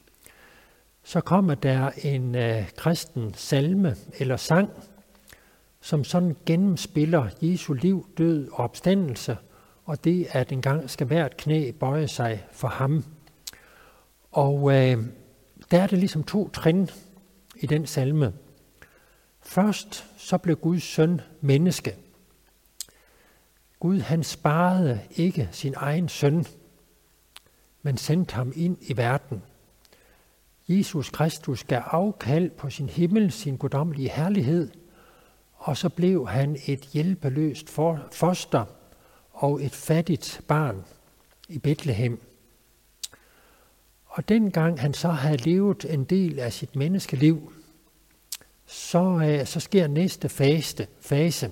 Så 1.03 1.21
kommer 1.21 1.55
der 1.55 1.91
en 2.03 2.35
øh, 2.35 2.69
kristen 2.77 3.33
salme 3.33 3.95
eller 4.19 4.37
sang, 4.37 4.69
som 5.81 6.03
sådan 6.03 6.35
gennemspiller 6.45 7.27
Jesu 7.41 7.73
liv, 7.73 8.07
død 8.17 8.49
og 8.51 8.57
opstandelse, 8.57 9.37
og 9.85 10.03
det, 10.03 10.27
at 10.29 10.51
engang 10.51 10.89
skal 10.89 11.07
hvert 11.07 11.37
knæ 11.37 11.71
bøje 11.71 12.07
sig 12.07 12.45
for 12.51 12.67
ham. 12.67 13.05
Og 14.31 14.71
øh, 14.71 14.97
der 15.71 15.81
er 15.81 15.87
det 15.87 15.97
ligesom 15.97 16.23
to 16.23 16.49
trin 16.49 16.89
i 17.55 17.65
den 17.65 17.85
salme. 17.85 18.33
Først 19.41 20.05
så 20.17 20.37
blev 20.37 20.55
Guds 20.55 20.83
søn 20.83 21.21
menneske. 21.41 21.95
Gud 23.79 23.99
han 23.99 24.23
sparede 24.23 24.99
ikke 25.11 25.49
sin 25.51 25.73
egen 25.77 26.09
søn, 26.09 26.45
men 27.81 27.97
sendte 27.97 28.35
ham 28.35 28.53
ind 28.55 28.77
i 28.81 28.97
verden. 28.97 29.43
Jesus 30.77 31.09
Kristus 31.09 31.63
gav 31.63 31.81
afkald 31.85 32.49
på 32.49 32.69
sin 32.69 32.89
himmel, 32.89 33.31
sin 33.31 33.57
guddommelige 33.57 34.09
herlighed, 34.09 34.71
og 35.53 35.77
så 35.77 35.89
blev 35.89 36.27
han 36.27 36.57
et 36.67 36.79
hjælpeløst 36.79 37.69
foster 38.11 38.65
og 39.31 39.63
et 39.63 39.71
fattigt 39.71 40.41
barn 40.47 40.85
i 41.49 41.59
Bethlehem. 41.59 42.21
Og 44.05 44.29
dengang 44.29 44.79
han 44.79 44.93
så 44.93 45.07
havde 45.07 45.37
levet 45.37 45.85
en 45.89 46.03
del 46.03 46.39
af 46.39 46.53
sit 46.53 46.75
menneskeliv, 46.75 47.53
så, 48.65 49.21
øh, 49.23 49.45
så 49.45 49.59
sker 49.59 49.87
næste 49.87 50.29
fase, 50.29 50.87
fase. 51.01 51.51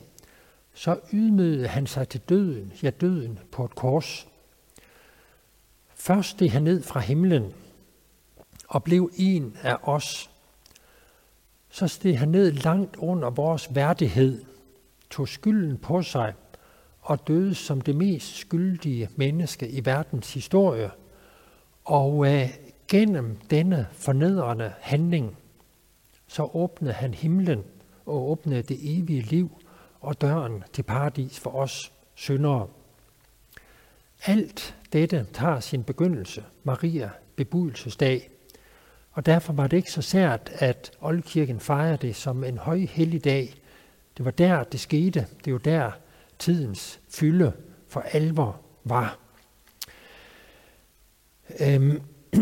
Så 0.73 0.99
ydmygede 1.13 1.67
han 1.67 1.87
sig 1.87 2.09
til 2.09 2.21
døden, 2.29 2.73
ja 2.83 2.89
døden 2.89 3.39
på 3.51 3.65
et 3.65 3.75
kors. 3.75 4.27
Først 5.95 6.29
steg 6.29 6.51
han 6.51 6.63
ned 6.63 6.83
fra 6.83 6.99
himlen 6.99 7.53
og 8.69 8.83
blev 8.83 9.11
en 9.15 9.57
af 9.61 9.77
os. 9.83 10.29
Så 11.69 11.87
steg 11.87 12.19
han 12.19 12.29
ned 12.29 12.51
langt 12.51 12.95
under 12.95 13.29
vores 13.29 13.75
værdighed, 13.75 14.45
tog 15.09 15.27
skylden 15.27 15.77
på 15.77 16.01
sig 16.01 16.33
og 17.01 17.27
døde 17.27 17.55
som 17.55 17.81
det 17.81 17.95
mest 17.95 18.35
skyldige 18.35 19.09
menneske 19.15 19.69
i 19.69 19.85
verdens 19.85 20.33
historie. 20.33 20.91
Og 21.85 22.33
øh, 22.33 22.49
gennem 22.87 23.37
denne 23.49 23.87
fornedrende 23.91 24.73
handling, 24.79 25.37
så 26.27 26.49
åbnede 26.53 26.93
han 26.93 27.13
himlen 27.13 27.63
og 28.05 28.29
åbnede 28.29 28.61
det 28.61 28.77
evige 28.81 29.21
liv 29.21 29.61
og 30.01 30.21
døren 30.21 30.63
til 30.73 30.83
paradis 30.83 31.39
for 31.39 31.49
os 31.49 31.91
syndere. 32.15 32.67
Alt 34.25 34.75
dette 34.93 35.27
tager 35.33 35.59
sin 35.59 35.83
begyndelse, 35.83 36.43
Maria 36.63 37.09
bebudelsesdag. 37.35 38.29
Og 39.19 39.25
derfor 39.25 39.53
var 39.53 39.67
det 39.67 39.77
ikke 39.77 39.91
så 39.91 40.01
sært, 40.01 40.51
at 40.53 40.91
Oldkirken 41.01 41.59
fejrer 41.59 41.95
det 41.95 42.15
som 42.15 42.43
en 42.43 42.57
høj 42.57 42.77
hellig 42.79 43.23
dag. 43.23 43.55
Det 44.17 44.25
var 44.25 44.31
der, 44.31 44.63
det 44.63 44.79
skete. 44.79 45.27
Det 45.45 45.53
var 45.53 45.59
der, 45.59 45.91
tidens 46.39 46.99
fylde 47.09 47.53
for 47.87 48.01
alvor 48.01 48.61
var. 48.83 49.17
Øhm. 51.59 52.01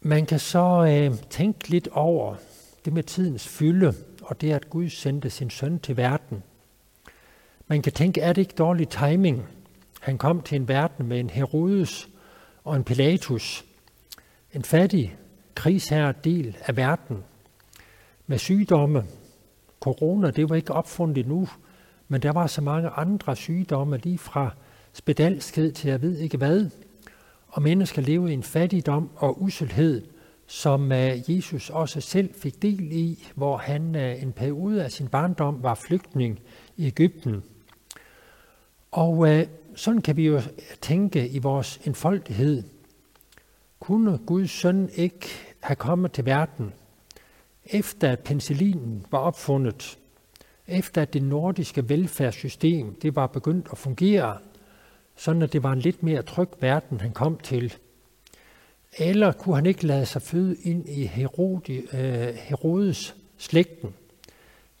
Man 0.00 0.26
kan 0.26 0.38
så 0.38 0.86
øh, 0.88 1.18
tænke 1.30 1.68
lidt 1.68 1.88
over 1.88 2.36
det 2.84 2.92
med 2.92 3.02
tidens 3.02 3.48
fylde, 3.48 3.94
og 4.22 4.40
det 4.40 4.52
at 4.52 4.70
Gud 4.70 4.88
sendte 4.88 5.30
sin 5.30 5.50
søn 5.50 5.78
til 5.78 5.96
verden. 5.96 6.42
Man 7.66 7.82
kan 7.82 7.92
tænke, 7.92 8.20
er 8.20 8.32
det 8.32 8.42
ikke 8.42 8.54
dårlig 8.58 8.88
timing? 8.88 9.48
Han 10.00 10.18
kom 10.18 10.42
til 10.42 10.56
en 10.56 10.68
verden 10.68 11.06
med 11.06 11.20
en 11.20 11.30
Herodes 11.30 12.08
og 12.66 12.76
en 12.76 12.84
Pilatus, 12.84 13.64
en 14.52 14.64
fattig 14.64 15.16
krigsherre 15.54 16.14
del 16.24 16.56
af 16.60 16.76
verden, 16.76 17.24
med 18.26 18.38
sygdomme. 18.38 19.04
Corona, 19.80 20.30
det 20.30 20.48
var 20.48 20.56
ikke 20.56 20.72
opfundet 20.72 21.18
endnu, 21.18 21.48
men 22.08 22.22
der 22.22 22.32
var 22.32 22.46
så 22.46 22.60
mange 22.60 22.88
andre 22.88 23.36
sygdomme, 23.36 23.98
lige 23.98 24.18
fra 24.18 24.50
spedalskhed 24.92 25.72
til 25.72 25.90
jeg 25.90 26.02
ved 26.02 26.18
ikke 26.18 26.36
hvad, 26.36 26.70
og 27.48 27.62
mennesker 27.62 28.02
levede 28.02 28.30
i 28.30 28.34
en 28.34 28.42
fattigdom 28.42 29.10
og 29.16 29.42
uselhed, 29.42 30.06
som 30.46 30.92
øh, 30.92 31.36
Jesus 31.36 31.70
også 31.70 32.00
selv 32.00 32.34
fik 32.34 32.62
del 32.62 32.92
i, 32.92 33.28
hvor 33.34 33.56
han 33.56 33.96
øh, 33.96 34.22
en 34.22 34.32
periode 34.32 34.84
af 34.84 34.92
sin 34.92 35.08
barndom 35.08 35.62
var 35.62 35.74
flygtning 35.74 36.40
i 36.76 36.86
Ægypten. 36.86 37.42
Og 38.90 39.28
øh, 39.28 39.46
sådan 39.76 40.02
kan 40.02 40.16
vi 40.16 40.26
jo 40.26 40.40
tænke 40.80 41.28
i 41.28 41.38
vores 41.38 41.80
enfoldighed. 41.84 42.62
Kunne 43.80 44.18
Guds 44.18 44.50
søn 44.50 44.90
ikke 44.94 45.28
have 45.60 45.76
kommet 45.76 46.12
til 46.12 46.26
verden, 46.26 46.72
efter 47.64 48.12
at 48.12 48.20
penicillinen 48.20 49.06
var 49.10 49.18
opfundet, 49.18 49.98
efter 50.66 51.02
at 51.02 51.12
det 51.12 51.22
nordiske 51.22 51.88
velfærdssystem 51.88 52.94
det 52.94 53.16
var 53.16 53.26
begyndt 53.26 53.68
at 53.72 53.78
fungere, 53.78 54.38
sådan 55.16 55.42
at 55.42 55.52
det 55.52 55.62
var 55.62 55.72
en 55.72 55.80
lidt 55.80 56.02
mere 56.02 56.22
tryg 56.22 56.48
verden, 56.60 57.00
han 57.00 57.12
kom 57.12 57.38
til. 57.38 57.74
Eller 58.98 59.32
kunne 59.32 59.54
han 59.54 59.66
ikke 59.66 59.86
lade 59.86 60.06
sig 60.06 60.22
føde 60.22 60.56
ind 60.62 60.88
i 60.88 61.06
Herodi, 61.06 61.76
øh, 61.76 62.34
Herodes 62.34 63.16
slægten, 63.38 63.94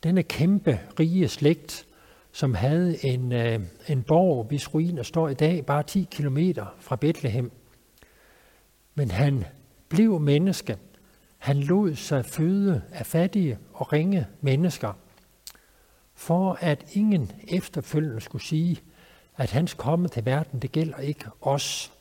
denne 0.02 0.22
kæmpe 0.22 0.80
rige 1.00 1.28
slægt, 1.28 1.86
som 2.36 2.54
havde 2.54 3.06
en, 3.06 3.32
øh, 3.32 3.60
en 3.88 4.02
borg, 4.02 4.44
hvis 4.44 4.74
ruiner 4.74 5.02
står 5.02 5.28
i 5.28 5.34
dag 5.34 5.66
bare 5.66 5.82
10 5.82 6.08
km 6.10 6.38
fra 6.78 6.96
Bethlehem. 6.96 7.52
Men 8.94 9.10
han 9.10 9.44
blev 9.88 10.20
menneske. 10.20 10.76
Han 11.38 11.56
lod 11.56 11.94
sig 11.94 12.24
føde 12.24 12.82
af 12.92 13.06
fattige 13.06 13.58
og 13.72 13.92
ringe 13.92 14.26
mennesker, 14.40 14.92
for 16.14 16.58
at 16.60 16.84
ingen 16.92 17.32
efterfølgende 17.48 18.20
skulle 18.20 18.44
sige, 18.44 18.80
at 19.36 19.50
hans 19.50 19.74
komme 19.74 20.08
til 20.08 20.24
verden, 20.24 20.60
det 20.62 20.72
gælder 20.72 20.98
ikke 20.98 21.24
os. 21.40 21.92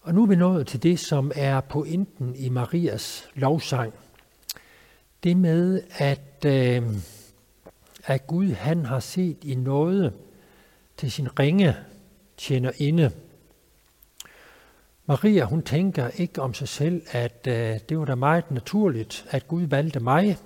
Og 0.00 0.14
nu 0.14 0.22
er 0.22 0.26
vi 0.26 0.36
nået 0.36 0.66
til 0.66 0.82
det, 0.82 1.00
som 1.00 1.32
er 1.34 1.60
pointen 1.60 2.34
i 2.34 2.48
Marias 2.48 3.28
lovsang. 3.34 3.94
Det 5.22 5.36
med, 5.36 5.82
at, 5.98 6.44
øh, 6.46 6.82
at 8.04 8.26
Gud 8.26 8.52
han 8.52 8.86
har 8.86 9.00
set 9.00 9.44
i 9.44 9.54
noget 9.54 10.12
til 10.96 11.12
sin 11.12 11.38
ringe 11.38 11.76
tjener 12.36 12.72
inde. 12.76 13.10
Maria 15.06 15.44
hun 15.44 15.62
tænker 15.62 16.08
ikke 16.08 16.42
om 16.42 16.54
sig 16.54 16.68
selv, 16.68 17.02
at 17.10 17.46
øh, 17.46 17.80
det 17.88 17.98
var 17.98 18.04
da 18.04 18.14
meget 18.14 18.50
naturligt, 18.50 19.26
at 19.30 19.48
Gud 19.48 19.62
valgte 19.62 20.00
mig, 20.00 20.38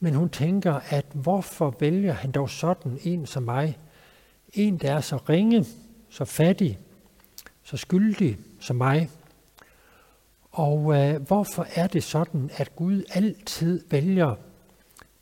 men 0.00 0.14
hun 0.14 0.28
tænker, 0.28 0.80
at 0.88 1.06
hvorfor 1.12 1.76
vælger 1.80 2.12
han 2.12 2.30
dog 2.30 2.50
sådan 2.50 2.98
en 3.02 3.26
som 3.26 3.42
mig, 3.42 3.78
en, 4.52 4.78
der 4.78 4.92
er 4.92 5.00
så 5.00 5.16
ringe, 5.16 5.66
så 6.10 6.24
fattig, 6.24 6.78
så 7.62 7.76
skyldig 7.76 8.38
som 8.60 8.76
mig. 8.76 9.10
Og 10.50 10.96
øh, 10.96 11.22
hvorfor 11.22 11.66
er 11.74 11.86
det 11.86 12.04
sådan, 12.04 12.50
at 12.56 12.76
Gud 12.76 13.02
altid 13.10 13.84
vælger 13.90 14.34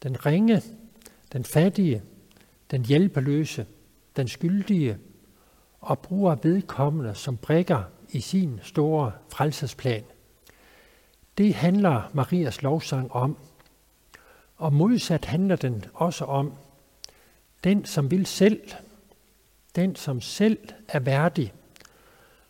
den 0.02 0.26
ringe, 0.26 0.62
den 1.32 1.44
fattige, 1.44 2.02
den 2.70 2.84
hjælpeløse, 2.84 3.66
den 4.16 4.28
skyldige, 4.28 4.98
og 5.80 5.98
bruger 5.98 6.34
vedkommende 6.42 7.14
som 7.14 7.36
brækker 7.36 7.82
i 8.10 8.20
sin 8.20 8.60
store 8.62 9.12
frelsesplan? 9.28 10.04
Det 11.38 11.54
handler 11.54 12.10
Marias 12.12 12.62
lovsang 12.62 13.12
om. 13.12 13.36
Og 14.56 14.72
modsat 14.72 15.24
handler 15.24 15.56
den 15.56 15.84
også 15.94 16.24
om 16.24 16.52
den, 17.64 17.84
som 17.84 18.10
vil 18.10 18.26
selv, 18.26 18.60
den, 19.76 19.96
som 19.96 20.20
selv 20.20 20.58
er 20.88 21.00
værdig, 21.00 21.52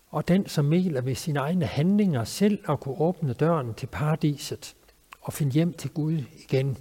og 0.09 0.29
den, 0.29 0.47
som 0.47 0.65
mener 0.65 1.01
ved 1.01 1.15
sine 1.15 1.39
egne 1.39 1.67
handlinger 1.67 2.25
selv 2.25 2.59
at 2.69 2.81
kunne 2.81 3.01
åbne 3.01 3.33
døren 3.33 3.75
til 3.75 3.87
paradiset 3.87 4.77
og 5.21 5.33
finde 5.33 5.53
hjem 5.53 5.73
til 5.73 5.91
Gud 5.91 6.23
igen. 6.49 6.79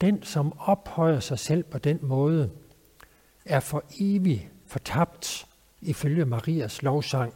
Den, 0.00 0.22
som 0.22 0.52
ophøjer 0.58 1.20
sig 1.20 1.38
selv 1.38 1.62
på 1.62 1.78
den 1.78 1.98
måde, 2.02 2.50
er 3.44 3.60
for 3.60 3.84
evigt 4.00 4.48
fortabt 4.66 5.46
ifølge 5.82 6.24
Marias 6.24 6.82
lovsang. 6.82 7.34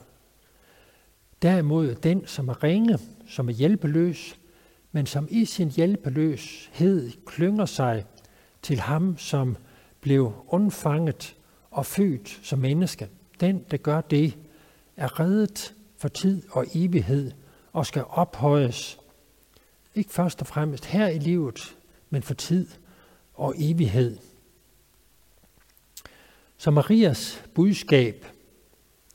Derimod 1.43 1.95
den, 1.95 2.27
som 2.27 2.49
er 2.49 2.63
ringe, 2.63 2.99
som 3.29 3.49
er 3.49 3.53
hjælpeløs, 3.53 4.39
men 4.93 5.07
som 5.07 5.29
i 5.31 5.45
sin 5.45 5.71
hjælpeløshed 5.71 7.11
klynger 7.27 7.67
sig 7.67 8.05
til 8.63 8.81
ham, 8.81 9.19
som 9.19 9.57
blev 10.01 10.33
undfanget 10.49 11.37
og 11.71 11.87
født 11.87 12.41
som 12.43 12.59
menneske. 12.59 13.09
Den, 13.41 13.65
der 13.71 13.77
gør 13.77 14.01
det, 14.01 14.39
er 14.97 15.21
reddet 15.21 15.75
for 15.97 16.09
tid 16.09 16.43
og 16.51 16.67
evighed 16.75 17.33
og 17.73 17.87
skal 17.87 18.05
ophøjes, 18.09 18.99
ikke 19.95 20.13
først 20.13 20.41
og 20.41 20.47
fremmest 20.47 20.87
her 20.87 21.09
i 21.09 21.19
livet, 21.19 21.77
men 22.11 22.23
for 22.23 22.35
tid 22.35 22.67
og 23.35 23.55
evighed. 23.59 24.17
Så 26.57 26.71
Marias 26.71 27.45
budskab, 27.55 28.27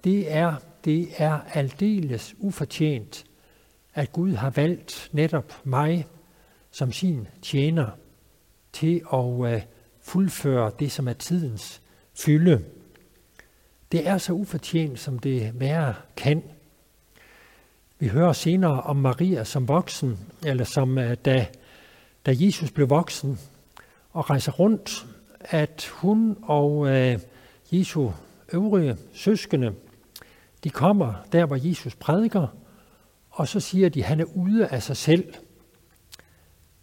det 0.04 0.32
er, 0.32 0.56
det 0.86 1.10
er 1.18 1.40
aldeles 1.54 2.36
ufortjent, 2.38 3.26
at 3.94 4.12
Gud 4.12 4.34
har 4.34 4.50
valgt 4.50 5.10
netop 5.12 5.54
mig 5.64 6.08
som 6.72 6.92
sin 6.92 7.28
tjener 7.42 7.90
til 8.74 9.02
at 9.14 9.54
øh, 9.54 9.62
fuldføre 10.02 10.72
det, 10.80 10.92
som 10.92 11.08
er 11.08 11.14
tidens 11.14 11.82
fylde. 12.14 12.64
Det 13.92 14.08
er 14.08 14.18
så 14.18 14.34
ufortjent, 14.34 15.00
som 15.00 15.20
det 15.20 15.60
være 15.60 15.94
kan. 16.16 16.44
Vi 18.00 18.08
hører 18.08 18.34
senere 18.34 18.82
om 18.82 18.96
Maria 18.96 19.44
som 19.44 19.68
voksen, 19.68 20.20
eller 20.46 20.64
som 20.64 20.98
øh, 20.98 21.18
da, 21.26 21.48
da 22.26 22.36
Jesus 22.36 22.72
blev 22.72 22.90
voksen 22.90 23.40
og 24.12 24.30
rejser 24.30 24.52
rundt, 24.52 25.06
at 25.40 25.92
hun 25.94 26.38
og 26.44 26.88
øh, 26.88 27.20
Jesu 27.72 28.10
øvrige 28.54 28.98
søskende, 29.14 29.74
de 30.64 30.70
kommer 30.70 31.14
der, 31.32 31.46
hvor 31.46 31.68
Jesus 31.68 31.96
prædiker, 31.96 32.48
og 33.30 33.48
så 33.48 33.60
siger 33.60 33.90
de, 33.90 34.00
at 34.00 34.06
han 34.06 34.20
er 34.20 34.26
ude 34.36 34.68
af 34.68 34.84
sig 34.84 34.98
selv. 34.98 35.34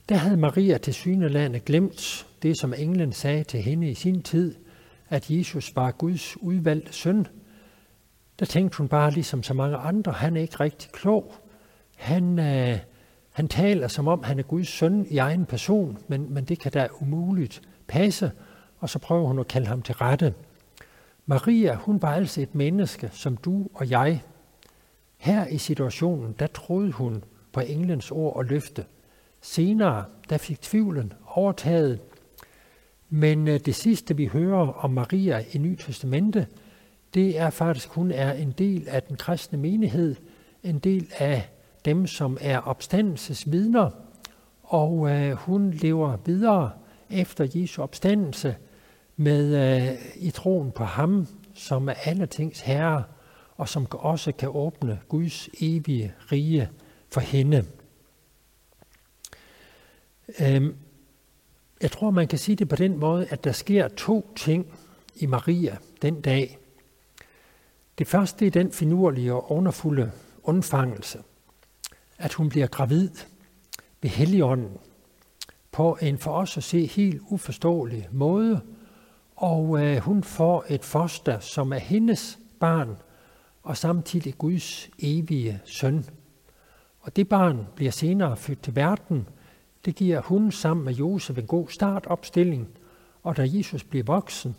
Der 0.08 0.16
havde 0.16 0.36
Maria 0.36 0.78
til 0.78 0.94
synelandet 0.94 1.64
glemt 1.64 2.26
det, 2.42 2.58
som 2.58 2.74
englen 2.74 3.12
sagde 3.12 3.44
til 3.44 3.62
hende 3.62 3.90
i 3.90 3.94
sin 3.94 4.22
tid, 4.22 4.54
at 5.08 5.30
Jesus 5.30 5.76
var 5.76 5.90
Guds 5.90 6.36
udvalgte 6.42 6.92
søn. 6.92 7.26
Der 8.38 8.46
tænkte 8.46 8.78
hun 8.78 8.88
bare, 8.88 9.10
ligesom 9.10 9.42
så 9.42 9.54
mange 9.54 9.76
andre, 9.76 10.12
han 10.12 10.36
er 10.36 10.40
ikke 10.40 10.60
rigtig 10.60 10.90
klog. 10.92 11.34
Han, 11.96 12.38
øh, 12.38 12.78
han 13.40 13.48
taler 13.48 13.88
som 13.88 14.08
om, 14.08 14.22
han 14.22 14.38
er 14.38 14.42
Guds 14.42 14.68
søn 14.68 15.06
i 15.10 15.18
egen 15.18 15.46
person, 15.46 15.98
men, 16.08 16.34
men 16.34 16.44
det 16.44 16.58
kan 16.58 16.72
da 16.72 16.88
umuligt 17.00 17.62
passe. 17.86 18.32
Og 18.78 18.88
så 18.88 18.98
prøver 18.98 19.26
hun 19.26 19.38
at 19.38 19.48
kalde 19.48 19.66
ham 19.66 19.82
til 19.82 19.94
rette. 19.94 20.34
Maria, 21.26 21.74
hun 21.74 22.02
var 22.02 22.14
altså 22.14 22.40
et 22.40 22.54
menneske, 22.54 23.10
som 23.12 23.36
du 23.36 23.68
og 23.74 23.90
jeg. 23.90 24.22
Her 25.16 25.46
i 25.46 25.58
situationen, 25.58 26.34
der 26.38 26.46
troede 26.46 26.92
hun 26.92 27.24
på 27.52 27.60
englens 27.60 28.10
ord 28.10 28.36
og 28.36 28.44
løfte. 28.44 28.84
Senere, 29.40 30.04
der 30.30 30.38
fik 30.38 30.60
tvivlen 30.60 31.12
overtaget, 31.26 32.00
men 33.08 33.48
øh, 33.48 33.60
det 33.60 33.74
sidste, 33.74 34.16
vi 34.16 34.26
hører 34.26 34.68
om 34.68 34.90
Maria 34.90 35.44
i 35.52 35.58
Ny 35.58 35.76
Testamente, 35.76 36.46
det 37.14 37.38
er 37.38 37.50
faktisk, 37.50 37.88
hun 37.88 38.10
er 38.10 38.32
en 38.32 38.50
del 38.50 38.88
af 38.88 39.02
den 39.02 39.16
kristne 39.16 39.58
menighed, 39.58 40.16
en 40.62 40.78
del 40.78 41.08
af 41.18 41.48
dem, 41.84 42.06
som 42.06 42.38
er 42.40 42.58
opstandelsesvidner, 42.58 43.90
og 44.62 45.10
øh, 45.10 45.32
hun 45.32 45.70
lever 45.70 46.16
videre 46.16 46.70
efter 47.10 47.46
Jesu 47.54 47.82
opstandelse 47.82 48.56
med 49.16 49.56
øh, 49.56 49.98
i 50.16 50.30
troen 50.30 50.72
på 50.72 50.84
ham, 50.84 51.26
som 51.54 51.88
er 51.88 51.94
alle 52.04 52.26
tings 52.26 52.60
herre, 52.60 53.04
og 53.56 53.68
som 53.68 53.86
også 53.90 54.32
kan 54.32 54.48
åbne 54.52 55.00
Guds 55.08 55.48
evige 55.60 56.14
rige 56.32 56.70
for 57.08 57.20
hende. 57.20 57.64
Øhm, 60.40 60.76
jeg 61.82 61.90
tror, 61.90 62.10
man 62.10 62.28
kan 62.28 62.38
sige 62.38 62.56
det 62.56 62.68
på 62.68 62.76
den 62.76 62.98
måde, 62.98 63.26
at 63.26 63.44
der 63.44 63.52
sker 63.52 63.88
to 63.88 64.32
ting 64.36 64.66
i 65.16 65.26
Maria 65.26 65.76
den 66.02 66.20
dag. 66.20 66.58
Det 67.98 68.06
første 68.06 68.46
er 68.46 68.50
den 68.50 68.72
finurlige 68.72 69.34
og 69.34 69.52
underfulde 69.52 70.12
undfangelse, 70.42 71.18
at 72.20 72.32
hun 72.32 72.48
bliver 72.48 72.66
gravid 72.66 73.10
ved 74.02 74.10
Helligånden 74.10 74.78
på 75.72 75.98
en 76.02 76.18
for 76.18 76.30
os 76.30 76.56
at 76.56 76.62
se 76.62 76.86
helt 76.86 77.22
uforståelig 77.28 78.08
måde, 78.12 78.60
og 79.36 79.86
øh, 79.86 79.96
hun 79.96 80.22
får 80.22 80.64
et 80.68 80.84
foster, 80.84 81.40
som 81.40 81.72
er 81.72 81.78
hendes 81.78 82.38
barn, 82.60 82.96
og 83.62 83.76
samtidig 83.76 84.38
Guds 84.38 84.90
evige 84.98 85.60
søn. 85.64 86.04
Og 87.00 87.16
det 87.16 87.28
barn 87.28 87.66
bliver 87.74 87.92
senere 87.92 88.36
født 88.36 88.62
til 88.62 88.76
verden. 88.76 89.28
Det 89.84 89.94
giver 89.94 90.20
hun 90.20 90.52
sammen 90.52 90.84
med 90.84 90.94
Josef 90.94 91.38
en 91.38 91.46
god 91.46 91.68
startopstilling, 91.68 92.68
og 93.22 93.36
da 93.36 93.48
Jesus 93.50 93.84
bliver 93.84 94.04
voksen, 94.04 94.56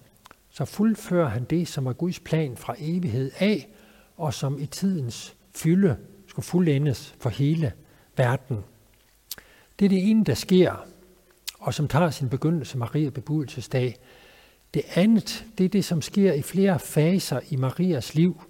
så 0.49 0.65
fuldfører 0.65 1.29
han 1.29 1.43
det, 1.43 1.67
som 1.67 1.85
er 1.85 1.93
Guds 1.93 2.19
plan 2.19 2.57
fra 2.57 2.75
evighed 2.77 3.31
af, 3.39 3.69
og 4.17 4.33
som 4.33 4.59
i 4.59 4.65
tidens 4.65 5.35
fylde 5.55 5.97
skulle 6.31 6.45
fuldendes 6.45 7.15
for 7.19 7.29
hele 7.29 7.73
verden. 8.17 8.63
Det 9.79 9.85
er 9.85 9.89
det 9.89 10.09
ene, 10.09 10.23
der 10.23 10.33
sker, 10.33 10.85
og 11.59 11.73
som 11.73 11.87
tager 11.87 12.09
sin 12.09 12.29
begyndelse 12.29 12.77
Maria 12.77 13.09
bebudelsesdag. 13.09 13.97
Det 14.73 14.83
andet, 14.95 15.45
det 15.57 15.65
er 15.65 15.69
det, 15.69 15.85
som 15.85 16.01
sker 16.01 16.33
i 16.33 16.41
flere 16.41 16.79
faser 16.79 17.39
i 17.49 17.55
Marias 17.55 18.15
liv, 18.15 18.41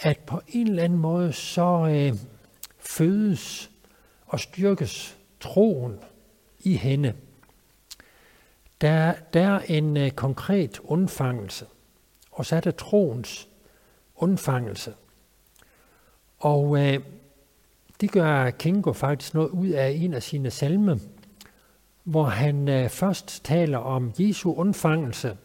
at 0.00 0.18
på 0.18 0.40
en 0.48 0.66
eller 0.66 0.82
anden 0.82 0.98
måde 0.98 1.32
så 1.32 1.88
øh, 1.90 2.18
fødes 2.78 3.70
og 4.26 4.40
styrkes 4.40 5.16
troen 5.40 5.98
i 6.60 6.76
hende. 6.76 7.14
Der, 8.80 9.14
der 9.32 9.46
er 9.46 9.58
en 9.58 9.96
øh, 9.96 10.10
konkret 10.10 10.80
undfangelse, 10.84 11.66
og 12.30 12.46
så 12.46 12.56
er 12.56 12.60
der 12.60 12.70
troens 12.70 13.48
undfangelse. 14.16 14.94
Og 16.42 16.78
øh, 16.78 17.00
det 18.00 18.10
gør 18.10 18.50
Kingo 18.50 18.92
faktisk 18.92 19.34
noget 19.34 19.48
ud 19.48 19.68
af 19.68 19.90
en 19.90 20.14
af 20.14 20.22
sine 20.22 20.50
salme, 20.50 21.00
hvor 22.04 22.24
han 22.24 22.68
øh, 22.68 22.88
først 22.88 23.44
taler 23.44 23.78
om 23.78 24.12
Jesu 24.18 24.54
undfangelse 24.54 25.36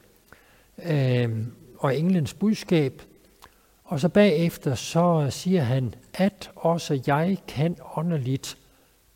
øh, 0.84 1.30
og 1.78 1.98
englens 1.98 2.34
budskab, 2.34 3.02
og 3.84 4.00
så 4.00 4.10
bagefter 4.10 4.76
så 4.76 5.28
siger 5.30 5.62
han, 5.62 5.94
at 6.14 6.52
også 6.56 7.02
jeg 7.08 7.38
kan 7.48 7.78
åndeligt 7.96 8.58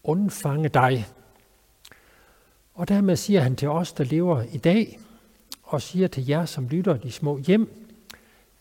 undfange 0.03 0.69
dig. 0.69 1.07
Og 2.73 2.87
dermed 2.87 3.15
siger 3.15 3.41
han 3.41 3.55
til 3.55 3.69
os, 3.69 3.93
der 3.93 4.03
lever 4.03 4.43
i 4.51 4.57
dag, 4.57 4.99
og 5.63 5.81
siger 5.81 6.07
til 6.07 6.27
jer, 6.27 6.45
som 6.45 6.67
lytter 6.67 6.97
de 6.97 7.11
små 7.11 7.37
hjem, 7.37 7.90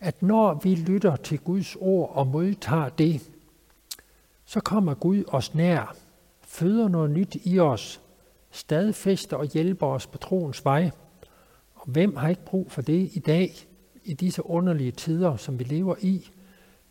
at 0.01 0.21
når 0.21 0.53
vi 0.63 0.75
lytter 0.75 1.15
til 1.15 1.39
Guds 1.39 1.75
ord 1.79 2.11
og 2.15 2.27
modtager 2.27 2.89
det, 2.89 3.29
så 4.45 4.59
kommer 4.59 4.93
Gud 4.93 5.23
os 5.27 5.55
nær, 5.55 5.95
føder 6.41 6.87
noget 6.87 7.11
nyt 7.11 7.37
i 7.43 7.59
os, 7.59 8.01
stadfæster 8.51 9.37
og 9.37 9.45
hjælper 9.45 9.87
os 9.87 10.07
på 10.07 10.17
troens 10.17 10.65
vej. 10.65 10.91
Og 11.75 11.87
hvem 11.87 12.15
har 12.15 12.29
ikke 12.29 12.45
brug 12.45 12.71
for 12.71 12.81
det 12.81 13.09
i 13.13 13.19
dag, 13.19 13.53
i 14.03 14.13
disse 14.13 14.45
underlige 14.45 14.91
tider, 14.91 15.35
som 15.35 15.59
vi 15.59 15.63
lever 15.63 15.95
i? 15.99 16.31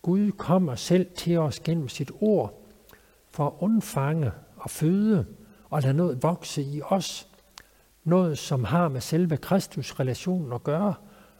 Gud 0.03 0.31
kommer 0.31 0.75
selv 0.75 1.07
til 1.17 1.39
os 1.39 1.61
gennem 1.61 1.89
sit 1.89 2.11
ord, 2.21 2.63
for 3.31 3.47
at 3.47 3.53
undfange 3.59 4.33
og 4.57 4.71
føde 4.71 5.27
og 5.71 5.83
lade 5.83 5.95
noget 5.95 6.23
vokse 6.23 6.63
i 6.63 6.81
os. 6.83 7.29
Noget, 8.05 8.39
som 8.39 8.65
har 8.65 8.89
med 8.89 9.01
selve 9.01 9.37
Kristus-relationen 9.37 10.53
at 10.53 10.65
gøre, 10.65 10.95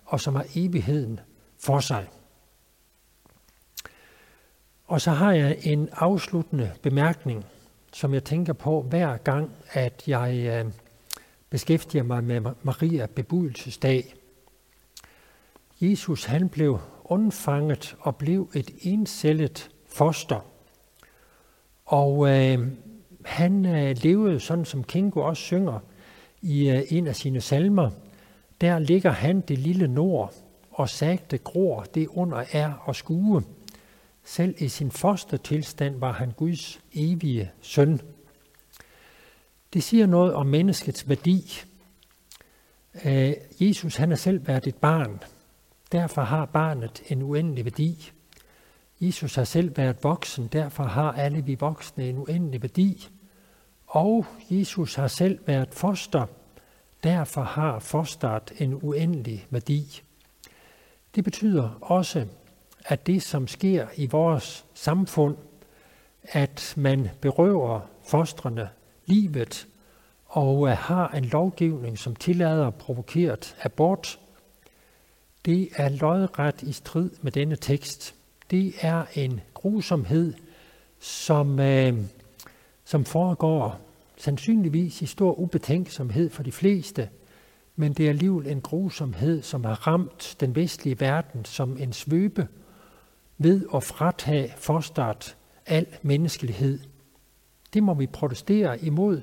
og 0.05 0.21
som 0.21 0.35
har 0.35 0.47
evigheden 0.55 1.21
for 1.61 1.81
sig. 1.81 2.07
Og 4.87 5.01
så 5.01 5.11
har 5.11 5.33
jeg 5.33 5.59
en 5.63 5.89
afsluttende 5.93 6.73
bemærkning, 6.83 7.45
som 7.93 8.15
jeg 8.15 8.25
tænker 8.25 8.53
på 8.53 8.83
hver 8.83 9.17
gang, 9.17 9.51
at 9.73 10.03
jeg 10.07 10.47
øh, 10.47 10.73
beskæftiger 11.51 12.03
mig 12.03 12.25
med 12.25 12.41
Maria 12.63 13.07
bebudelsesdag. 13.07 14.15
Jesus 15.81 16.25
han 16.25 16.49
blev 16.49 16.81
undfanget 17.05 17.97
og 18.01 18.17
blev 18.17 18.51
et 18.55 18.71
encellet 18.81 19.71
foster. 19.87 20.41
Og 21.87 22.29
øh, 22.29 22.69
han 23.25 23.67
øh, 23.67 23.97
levede 24.03 24.41
sådan, 24.41 24.65
som 24.65 24.85
Kingo 24.85 25.21
også 25.21 25.43
synger 25.43 25.79
i 26.43 26.71
øh, 26.71 26.83
en 26.89 27.07
af 27.07 27.17
sine 27.17 27.41
salmer. 27.41 27.91
Der 28.61 28.79
ligger 28.79 29.11
han 29.11 29.41
det 29.41 29.59
lille 29.59 29.89
nord, 29.89 30.35
og 30.71 30.89
sagte 30.89 31.39
gror 31.39 31.83
det 31.83 32.09
under 32.09 32.45
er 32.53 32.73
og 32.73 32.97
skue. 32.97 33.45
Selv 34.25 34.55
i 34.59 34.69
sin 34.69 34.91
fostertilstand 34.91 35.99
var 35.99 36.13
han 36.13 36.31
Guds 36.31 36.81
evige 36.95 37.51
søn. 37.61 38.01
Det 39.73 39.83
siger 39.83 40.07
noget 40.07 40.35
om 40.35 40.47
menneskets 40.47 41.09
værdi. 41.09 41.61
Øh, 43.05 43.33
Jesus 43.61 43.97
han 43.97 44.09
har 44.09 44.17
selv 44.17 44.47
været 44.47 44.67
et 44.67 44.77
barn. 44.77 45.23
Derfor 45.93 46.23
har 46.23 46.47
barnet 46.47 47.03
en 47.09 47.23
uendelig 47.23 47.65
værdi. 47.65 48.13
Jesus 49.01 49.35
har 49.35 49.45
selv 49.45 49.77
været 49.77 50.05
voksen, 50.05 50.47
derfor 50.47 50.85
har 50.85 51.13
alle 51.13 51.45
vi 51.45 51.55
voksne 51.55 52.09
en 52.09 52.19
uendelig 52.19 52.63
værdi. 52.63 53.09
Og 53.87 54.27
Jesus 54.51 54.95
har 54.95 55.09
selv 55.09 55.39
været 55.47 55.75
foster, 55.75 56.27
derfor 57.05 57.43
har 57.43 57.79
fosteret 57.79 58.53
en 58.59 58.75
uendelig 58.83 59.47
værdi. 59.51 60.03
Det 61.15 61.25
betyder 61.25 61.79
også, 61.81 62.27
at 62.85 63.07
det, 63.07 63.23
som 63.23 63.49
sker 63.49 63.87
i 63.97 64.07
vores 64.07 64.65
samfund, 64.75 65.37
at 66.23 66.75
man 66.77 67.09
berøver 67.21 67.81
fostrene 68.05 68.69
livet 69.07 69.67
og 70.27 70.69
øh, 70.69 70.77
har 70.77 71.09
en 71.09 71.25
lovgivning, 71.25 71.99
som 71.99 72.17
tillader 72.17 72.71
provokeret 72.71 73.57
abort, 73.63 74.19
det 75.45 75.69
er 75.77 75.89
lodret 75.89 76.63
i 76.63 76.73
strid 76.73 77.11
med 77.23 77.33
denne 77.33 77.57
tekst. 77.57 78.15
Det 78.51 78.75
er 78.81 79.05
en 79.15 79.41
grusomhed, 79.55 80.35
som, 81.01 81.61
øh, 81.61 81.95
som 82.85 83.05
foregår 83.05 83.81
sandsynligvis 84.17 85.03
i 85.03 85.07
stor 85.07 85.39
ubetænksomhed 85.39 86.31
for 86.31 86.43
de 86.43 86.53
fleste, 86.53 87.09
men 87.81 87.93
det 87.93 88.05
er 88.05 88.09
alligevel 88.09 88.47
en 88.47 88.61
grusomhed, 88.61 89.43
som 89.43 89.65
har 89.65 89.87
ramt 89.87 90.37
den 90.41 90.55
vestlige 90.55 91.01
verden 91.01 91.45
som 91.45 91.77
en 91.79 91.93
svøbe 91.93 92.49
ved 93.39 93.67
at 93.75 93.83
fratage 93.83 94.55
forstart 94.57 95.37
al 95.67 95.87
menneskelighed. 96.03 96.79
Det 97.75 97.83
må 97.83 97.95
vi 97.95 98.07
protestere 98.07 98.85
imod, 98.85 99.23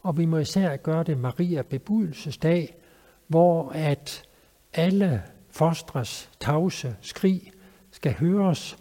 og 0.00 0.18
vi 0.18 0.24
må 0.24 0.38
især 0.38 0.76
gøre 0.76 1.04
det 1.04 1.18
Maria 1.18 1.62
bebudelsesdag, 1.62 2.76
hvor 3.26 3.70
at 3.70 4.22
alle 4.74 5.22
fostres 5.50 6.30
tavse 6.40 6.96
skrig 7.00 7.52
skal 7.90 8.14
høres, 8.14 8.78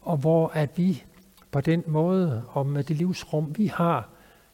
og 0.00 0.16
hvor 0.16 0.48
at 0.48 0.78
vi 0.78 1.04
på 1.50 1.60
den 1.60 1.84
måde 1.86 2.42
og 2.48 2.66
med 2.66 2.84
det 2.84 2.96
livsrum, 2.96 3.58
vi 3.58 3.66
har, 3.66 4.08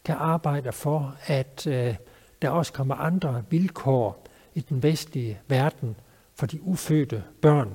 kan 0.05 0.17
arbejde 0.19 0.73
for, 0.73 1.17
at 1.27 1.67
øh, 1.67 1.95
der 2.43 2.51
også 2.51 2.73
kommer 2.73 2.95
andre 2.95 3.45
vilkår 3.51 4.27
i 4.55 4.61
den 4.61 4.83
vestlige 4.83 5.41
verden 5.49 5.97
for 6.35 6.47
de 6.47 6.63
ufødte 6.63 7.25
børn. 7.41 7.73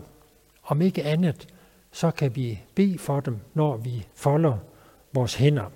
Om 0.63 0.81
ikke 0.81 1.03
andet, 1.03 1.47
så 1.91 2.11
kan 2.11 2.35
vi 2.35 2.61
bede 2.75 2.97
for 2.97 3.19
dem, 3.19 3.39
når 3.53 3.77
vi 3.77 4.07
folder 4.15 4.57
vores 5.13 5.35
hænder. 5.35 5.71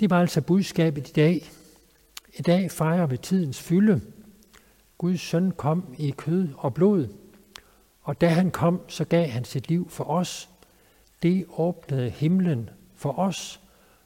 Det 0.00 0.10
var 0.10 0.20
altså 0.20 0.40
budskabet 0.40 1.08
i 1.08 1.12
dag. 1.12 1.50
I 2.34 2.42
dag 2.42 2.70
fejrer 2.70 3.06
vi 3.06 3.16
tidens 3.16 3.60
fylde. 3.60 4.00
Guds 4.98 5.20
søn 5.20 5.50
kom 5.50 5.94
i 5.98 6.10
kød 6.10 6.48
og 6.56 6.74
blod, 6.74 7.08
og 8.02 8.20
da 8.20 8.28
han 8.28 8.50
kom, 8.50 8.80
så 8.88 9.04
gav 9.04 9.28
han 9.28 9.44
sit 9.44 9.68
liv 9.68 9.90
for 9.90 10.04
os. 10.04 10.48
Det 11.22 11.46
åbnede 11.56 12.10
himlen 12.10 12.70
for 12.94 13.18
os, 13.18 13.60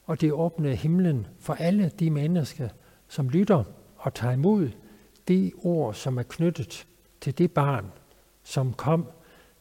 og 0.05 0.21
det 0.21 0.31
åbnede 0.31 0.75
himlen 0.75 1.27
for 1.39 1.53
alle 1.53 1.91
de 1.99 2.09
mennesker, 2.09 2.69
som 3.13 3.29
lytter 3.29 3.63
og 3.97 4.13
tager 4.13 4.33
imod 4.33 4.69
det 5.27 5.51
ord, 5.57 5.93
som 5.93 6.17
er 6.17 6.23
knyttet 6.23 6.87
til 7.21 7.37
det 7.37 7.51
barn, 7.51 7.91
som 8.43 8.73
kom 8.73 9.07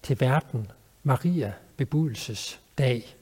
til 0.02 0.20
verden, 0.20 0.70
Maria 1.02 1.52
bebudelses 1.76 2.60
dag. 2.78 3.16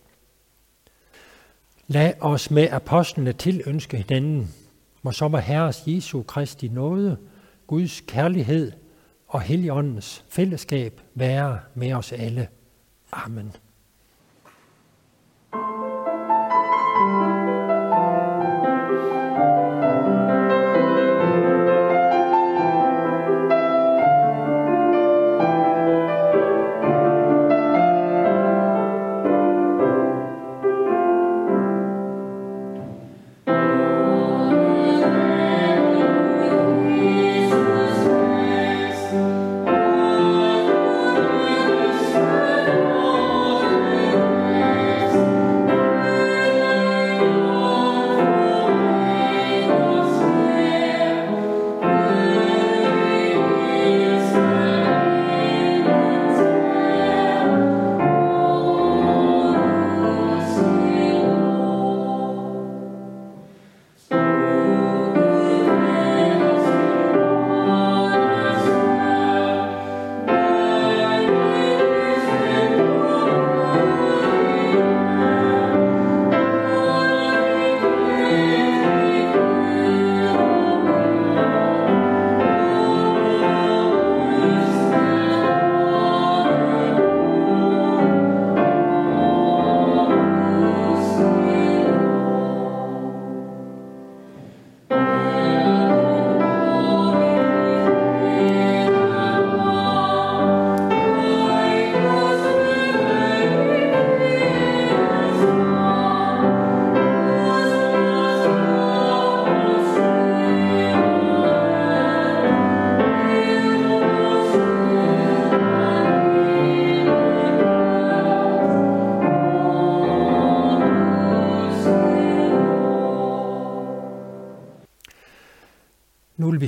Lad 1.86 2.12
os 2.20 2.50
med 2.50 2.68
apostlene 2.70 3.32
tilønske 3.32 3.96
hinanden, 3.96 4.54
må 5.02 5.12
så 5.12 5.28
må 5.28 5.38
Herres 5.38 5.82
Jesu 5.86 6.22
Kristi 6.22 6.68
nåde, 6.68 7.18
Guds 7.66 8.00
kærlighed 8.00 8.72
og 9.28 9.40
Helligåndens 9.40 10.24
fællesskab 10.28 11.00
være 11.14 11.60
med 11.74 11.92
os 11.92 12.12
alle. 12.12 12.48
Amen. 13.12 13.52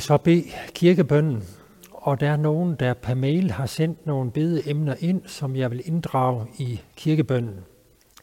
Så 0.03 0.17
bede 0.17 0.45
kirkebønden, 0.75 1.43
og 1.93 2.21
der 2.21 2.31
er 2.31 2.37
nogen, 2.37 2.75
der 2.75 2.95
per 2.95 3.15
mail 3.15 3.51
har 3.51 3.67
sendt 3.67 4.07
nogle 4.07 4.31
bede 4.31 4.71
emner 4.71 4.95
ind, 5.01 5.23
som 5.27 5.57
jeg 5.57 5.71
vil 5.71 5.83
inddrage 5.85 6.47
i 6.59 6.81
kirkebønden. 6.97 7.61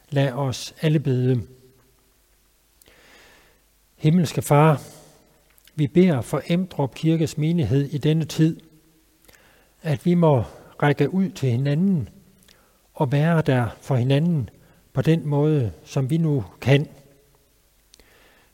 Lad 0.09 0.31
os 0.31 0.75
alle 0.81 0.99
bede. 0.99 1.41
Himmelske 3.95 4.41
Far, 4.41 4.81
vi 5.75 5.87
beder 5.87 6.21
for 6.21 6.41
Emdrup 6.47 6.95
Kirkes 6.95 7.37
menighed 7.37 7.85
i 7.85 7.97
denne 7.97 8.25
tid, 8.25 8.59
at 9.81 10.05
vi 10.05 10.13
må 10.13 10.43
række 10.83 11.13
ud 11.13 11.29
til 11.29 11.49
hinanden 11.49 12.09
og 12.93 13.11
være 13.11 13.41
der 13.41 13.67
for 13.81 13.95
hinanden 13.95 14.49
på 14.93 15.01
den 15.01 15.27
måde, 15.27 15.71
som 15.83 16.09
vi 16.09 16.17
nu 16.17 16.43
kan. 16.61 16.87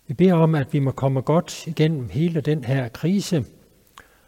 Vi 0.07 0.13
beder 0.13 0.33
om, 0.33 0.55
at 0.55 0.73
vi 0.73 0.79
må 0.79 0.91
komme 0.91 1.21
godt 1.21 1.67
igennem 1.67 2.09
hele 2.09 2.41
den 2.41 2.63
her 2.63 2.87
krise, 2.87 3.45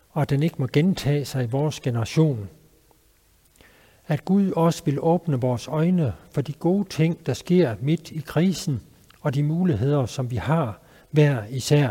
og 0.09 0.21
at 0.21 0.29
den 0.29 0.43
ikke 0.43 0.55
må 0.59 0.67
gentage 0.73 1.25
sig 1.25 1.43
i 1.43 1.47
vores 1.47 1.79
generation. 1.79 2.49
At 4.07 4.25
Gud 4.25 4.51
også 4.51 4.83
vil 4.85 4.99
åbne 5.01 5.41
vores 5.41 5.67
øjne 5.67 6.13
for 6.31 6.41
de 6.41 6.53
gode 6.53 6.89
ting, 6.89 7.25
der 7.25 7.33
sker 7.33 7.75
midt 7.81 8.11
i 8.11 8.23
krisen, 8.25 8.81
og 9.21 9.35
de 9.35 9.43
muligheder, 9.43 10.05
som 10.05 10.31
vi 10.31 10.35
har 10.35 10.81
hver 11.11 11.45
især. 11.45 11.89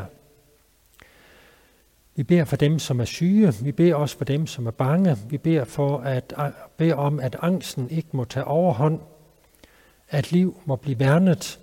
Vi 2.16 2.22
beder 2.22 2.44
for 2.44 2.56
dem, 2.56 2.78
som 2.78 3.00
er 3.00 3.04
syge. 3.04 3.54
Vi 3.62 3.72
beder 3.72 3.94
også 3.94 4.18
for 4.18 4.24
dem, 4.24 4.46
som 4.46 4.66
er 4.66 4.70
bange. 4.70 5.16
Vi 5.28 5.38
beder, 5.38 5.64
for 5.64 5.98
at, 5.98 6.34
beder 6.76 6.94
om, 6.94 7.20
at 7.20 7.36
angsten 7.40 7.90
ikke 7.90 8.08
må 8.12 8.24
tage 8.24 8.44
overhånd. 8.44 9.00
At 10.08 10.32
liv 10.32 10.60
må 10.64 10.76
blive 10.76 10.98
værnet 10.98 11.60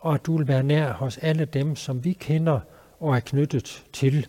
og 0.00 0.14
at 0.14 0.26
du 0.26 0.36
vil 0.36 0.48
være 0.48 0.62
nær 0.62 0.92
hos 0.92 1.18
alle 1.18 1.44
dem, 1.44 1.76
som 1.76 2.04
vi 2.04 2.12
kender 2.12 2.60
og 3.00 3.16
er 3.16 3.20
knyttet 3.20 3.84
til. 3.92 4.26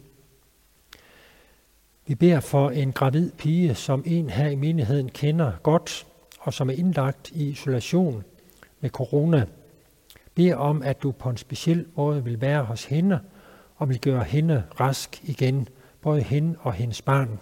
Vi 2.07 2.15
beder 2.15 2.39
for 2.39 2.69
en 2.69 2.91
gravid 2.91 3.31
pige, 3.31 3.75
som 3.75 4.03
en 4.05 4.29
her 4.29 4.47
i 4.47 4.55
menigheden 4.55 5.09
kender 5.09 5.51
godt, 5.63 6.07
og 6.39 6.53
som 6.53 6.69
er 6.69 6.73
indlagt 6.73 7.31
i 7.31 7.49
isolation 7.49 8.23
med 8.79 8.89
corona. 8.89 9.45
Beder 10.35 10.55
om, 10.55 10.81
at 10.81 11.03
du 11.03 11.11
på 11.11 11.29
en 11.29 11.37
speciel 11.37 11.85
måde 11.95 12.23
vil 12.23 12.41
være 12.41 12.63
hos 12.63 12.85
hende, 12.85 13.19
og 13.75 13.89
vil 13.89 14.01
gøre 14.01 14.23
hende 14.23 14.63
rask 14.79 15.23
igen, 15.23 15.67
både 16.01 16.21
hende 16.21 16.55
og 16.59 16.73
hendes 16.73 17.01
barn. 17.01 17.39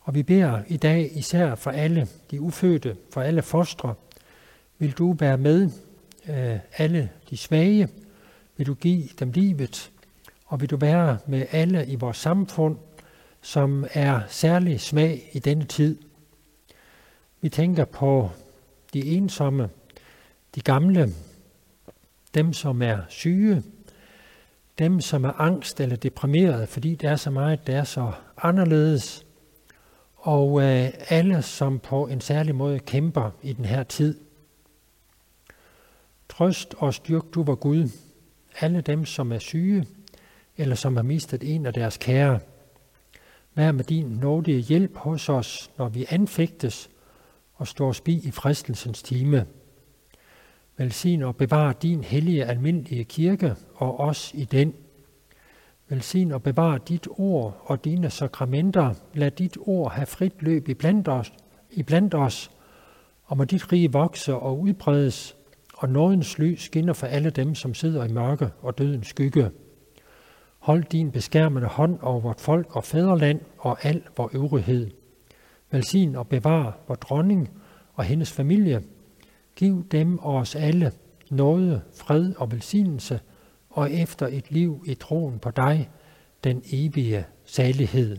Og 0.00 0.14
vi 0.14 0.22
beder 0.22 0.62
i 0.66 0.76
dag 0.76 1.10
især 1.18 1.54
for 1.54 1.70
alle 1.70 2.08
de 2.30 2.40
ufødte, 2.40 2.96
for 3.12 3.20
alle 3.20 3.42
fostre, 3.42 3.94
vil 4.78 4.92
du 4.92 5.16
være 5.18 5.38
med 5.38 5.70
øh, 6.28 6.58
alle 6.76 7.10
de 7.30 7.36
svage, 7.36 7.88
vil 8.56 8.66
du 8.66 8.74
give 8.74 9.04
dem 9.18 9.30
livet, 9.30 9.90
og 10.46 10.60
vil 10.60 10.70
du 10.70 10.76
være 10.76 11.18
med 11.26 11.46
alle 11.50 11.86
i 11.86 11.94
vores 11.94 12.16
samfund, 12.16 12.76
som 13.40 13.86
er 13.92 14.20
særlig 14.28 14.80
smag 14.80 15.30
i 15.32 15.38
denne 15.38 15.64
tid. 15.64 15.98
Vi 17.40 17.48
tænker 17.48 17.84
på 17.84 18.30
de 18.94 19.04
ensomme, 19.04 19.68
de 20.54 20.60
gamle, 20.60 21.12
dem 22.34 22.52
som 22.52 22.82
er 22.82 22.98
syge, 23.08 23.62
dem 24.78 25.00
som 25.00 25.24
er 25.24 25.40
angst 25.40 25.80
eller 25.80 25.96
deprimeret, 25.96 26.68
fordi 26.68 26.94
det 26.94 27.10
er 27.10 27.16
så 27.16 27.30
meget, 27.30 27.66
der 27.66 27.78
er 27.78 27.84
så 27.84 28.12
anderledes, 28.36 29.26
og 30.16 30.62
øh, 30.62 30.88
alle, 31.08 31.42
som 31.42 31.78
på 31.78 32.06
en 32.06 32.20
særlig 32.20 32.54
måde 32.54 32.78
kæmper 32.78 33.30
i 33.42 33.52
den 33.52 33.64
her 33.64 33.82
tid. 33.82 34.27
Trøst 36.38 36.74
og 36.78 36.94
styrk 36.94 37.34
du 37.34 37.42
var 37.42 37.54
Gud, 37.54 37.88
alle 38.60 38.80
dem, 38.80 39.04
som 39.04 39.32
er 39.32 39.38
syge, 39.38 39.86
eller 40.56 40.74
som 40.74 40.96
har 40.96 41.02
mistet 41.02 41.54
en 41.54 41.66
af 41.66 41.72
deres 41.72 41.96
kære. 41.96 42.40
Vær 43.54 43.72
med 43.72 43.84
din 43.84 44.06
nådige 44.06 44.58
hjælp 44.58 44.96
hos 44.96 45.28
os, 45.28 45.70
når 45.78 45.88
vi 45.88 46.06
anfægtes 46.08 46.90
og 47.54 47.66
står 47.66 47.92
spi 47.92 48.20
i 48.24 48.30
fristelsens 48.30 49.02
time. 49.02 49.46
Velsign 50.76 51.22
og 51.22 51.36
bevar 51.36 51.72
din 51.72 52.04
hellige 52.04 52.44
almindelige 52.44 53.04
kirke 53.04 53.54
og 53.74 54.00
os 54.00 54.30
i 54.34 54.44
den. 54.44 54.74
Velsign 55.88 56.32
og 56.32 56.42
bevar 56.42 56.78
dit 56.78 57.08
ord 57.10 57.62
og 57.64 57.84
dine 57.84 58.10
sakramenter. 58.10 58.94
Lad 59.14 59.30
dit 59.30 59.58
ord 59.60 59.92
have 59.92 60.06
frit 60.06 60.42
løb 60.42 60.68
i 60.68 60.74
blandt 60.74 61.08
os, 61.08 61.32
i 61.70 61.82
blandt 61.82 62.14
os 62.14 62.50
og 63.24 63.36
må 63.36 63.44
dit 63.44 63.72
rige 63.72 63.92
vokse 63.92 64.34
og 64.34 64.60
udbredes, 64.60 65.37
og 65.78 65.88
nådens 65.88 66.38
lys 66.38 66.62
skinner 66.62 66.92
for 66.92 67.06
alle 67.06 67.30
dem, 67.30 67.54
som 67.54 67.74
sidder 67.74 68.04
i 68.04 68.12
mørke 68.12 68.50
og 68.62 68.78
dødens 68.78 69.06
skygge. 69.06 69.50
Hold 70.58 70.84
din 70.84 71.10
beskærmende 71.10 71.68
hånd 71.68 71.98
over 72.02 72.20
vort 72.20 72.40
folk 72.40 72.76
og 72.76 72.84
fædreland 72.84 73.40
og 73.58 73.84
al 73.84 74.02
vor 74.16 74.30
øvrighed. 74.34 74.90
Velsign 75.70 76.16
og 76.16 76.28
bevar 76.28 76.78
vor 76.88 76.94
dronning 76.94 77.50
og 77.94 78.04
hendes 78.04 78.32
familie. 78.32 78.82
Giv 79.56 79.86
dem 79.90 80.18
og 80.18 80.34
os 80.34 80.54
alle 80.54 80.92
nåde, 81.30 81.80
fred 81.94 82.34
og 82.36 82.52
velsignelse, 82.52 83.20
og 83.70 83.92
efter 83.92 84.26
et 84.26 84.50
liv 84.50 84.84
i 84.86 84.94
troen 84.94 85.38
på 85.38 85.50
dig, 85.50 85.90
den 86.44 86.62
evige 86.72 87.26
salighed. 87.44 88.16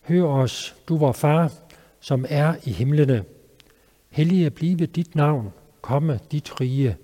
Hør 0.00 0.24
os, 0.24 0.76
du 0.88 0.96
vor 0.96 1.12
far, 1.12 1.52
som 2.00 2.24
er 2.28 2.54
i 2.64 2.70
himlene. 2.70 3.24
Hellige 4.10 4.50
blive 4.50 4.86
dit 4.86 5.14
navn, 5.14 5.52
komme 5.84 6.20
dit 6.32 6.60
rige. 6.60 6.96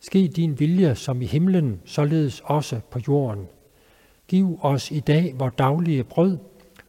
Ske 0.00 0.28
din 0.28 0.60
vilje 0.60 0.94
som 0.94 1.22
i 1.22 1.26
himlen, 1.26 1.80
således 1.84 2.40
også 2.44 2.80
på 2.90 2.98
jorden. 3.08 3.46
Giv 4.28 4.58
os 4.62 4.90
i 4.90 5.00
dag 5.00 5.34
vores 5.38 5.54
daglige 5.58 6.04
brød, 6.04 6.38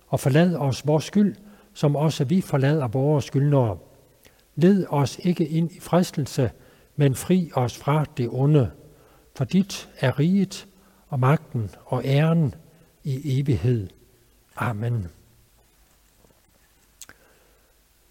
og 0.08 0.20
forlad 0.20 0.56
os 0.56 0.88
vores 0.88 1.04
skyld, 1.04 1.36
som 1.74 1.96
også 1.96 2.24
vi 2.24 2.42
forlader 2.42 2.88
vores 2.88 3.26
skyldnere. 3.26 3.78
Led 4.56 4.86
os 4.90 5.20
ikke 5.24 5.48
ind 5.48 5.72
i 5.72 5.80
fristelse, 5.80 6.52
men 6.96 7.16
fri 7.16 7.52
os 7.54 7.78
fra 7.78 8.06
det 8.18 8.30
onde. 8.32 8.72
For 9.36 9.44
dit 9.46 9.90
er 10.00 10.20
riget 10.20 10.68
og 11.08 11.20
magten 11.20 11.70
og 11.86 12.02
æren 12.06 12.56
i 13.04 13.40
evighed. 13.40 13.88
Amen. 14.56 15.08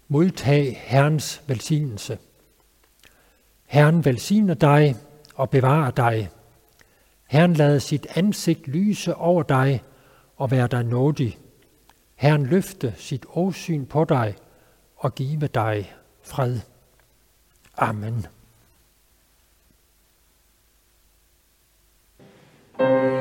Modtag 0.07 0.81
Herrens 0.85 1.41
velsignelse. 1.47 2.17
Herren 3.69 4.05
velsigner 4.05 4.53
dig 4.53 4.95
og 5.35 5.49
bevarer 5.49 5.91
dig. 5.91 6.29
Herren 7.27 7.53
lader 7.53 7.79
sit 7.79 8.07
ansigt 8.15 8.67
lyse 8.67 9.15
over 9.15 9.43
dig 9.43 9.83
og 10.37 10.51
være 10.51 10.67
dig 10.67 10.83
nådig. 10.83 11.37
Herren 12.15 12.45
løfte 12.45 12.93
sit 12.97 13.25
åsyn 13.29 13.85
på 13.85 14.03
dig 14.03 14.35
og 14.95 15.15
give 15.15 15.47
dig 15.47 15.93
fred. 16.21 16.59
Amen. 17.77 18.25
thank 22.77 23.13
you 23.13 23.18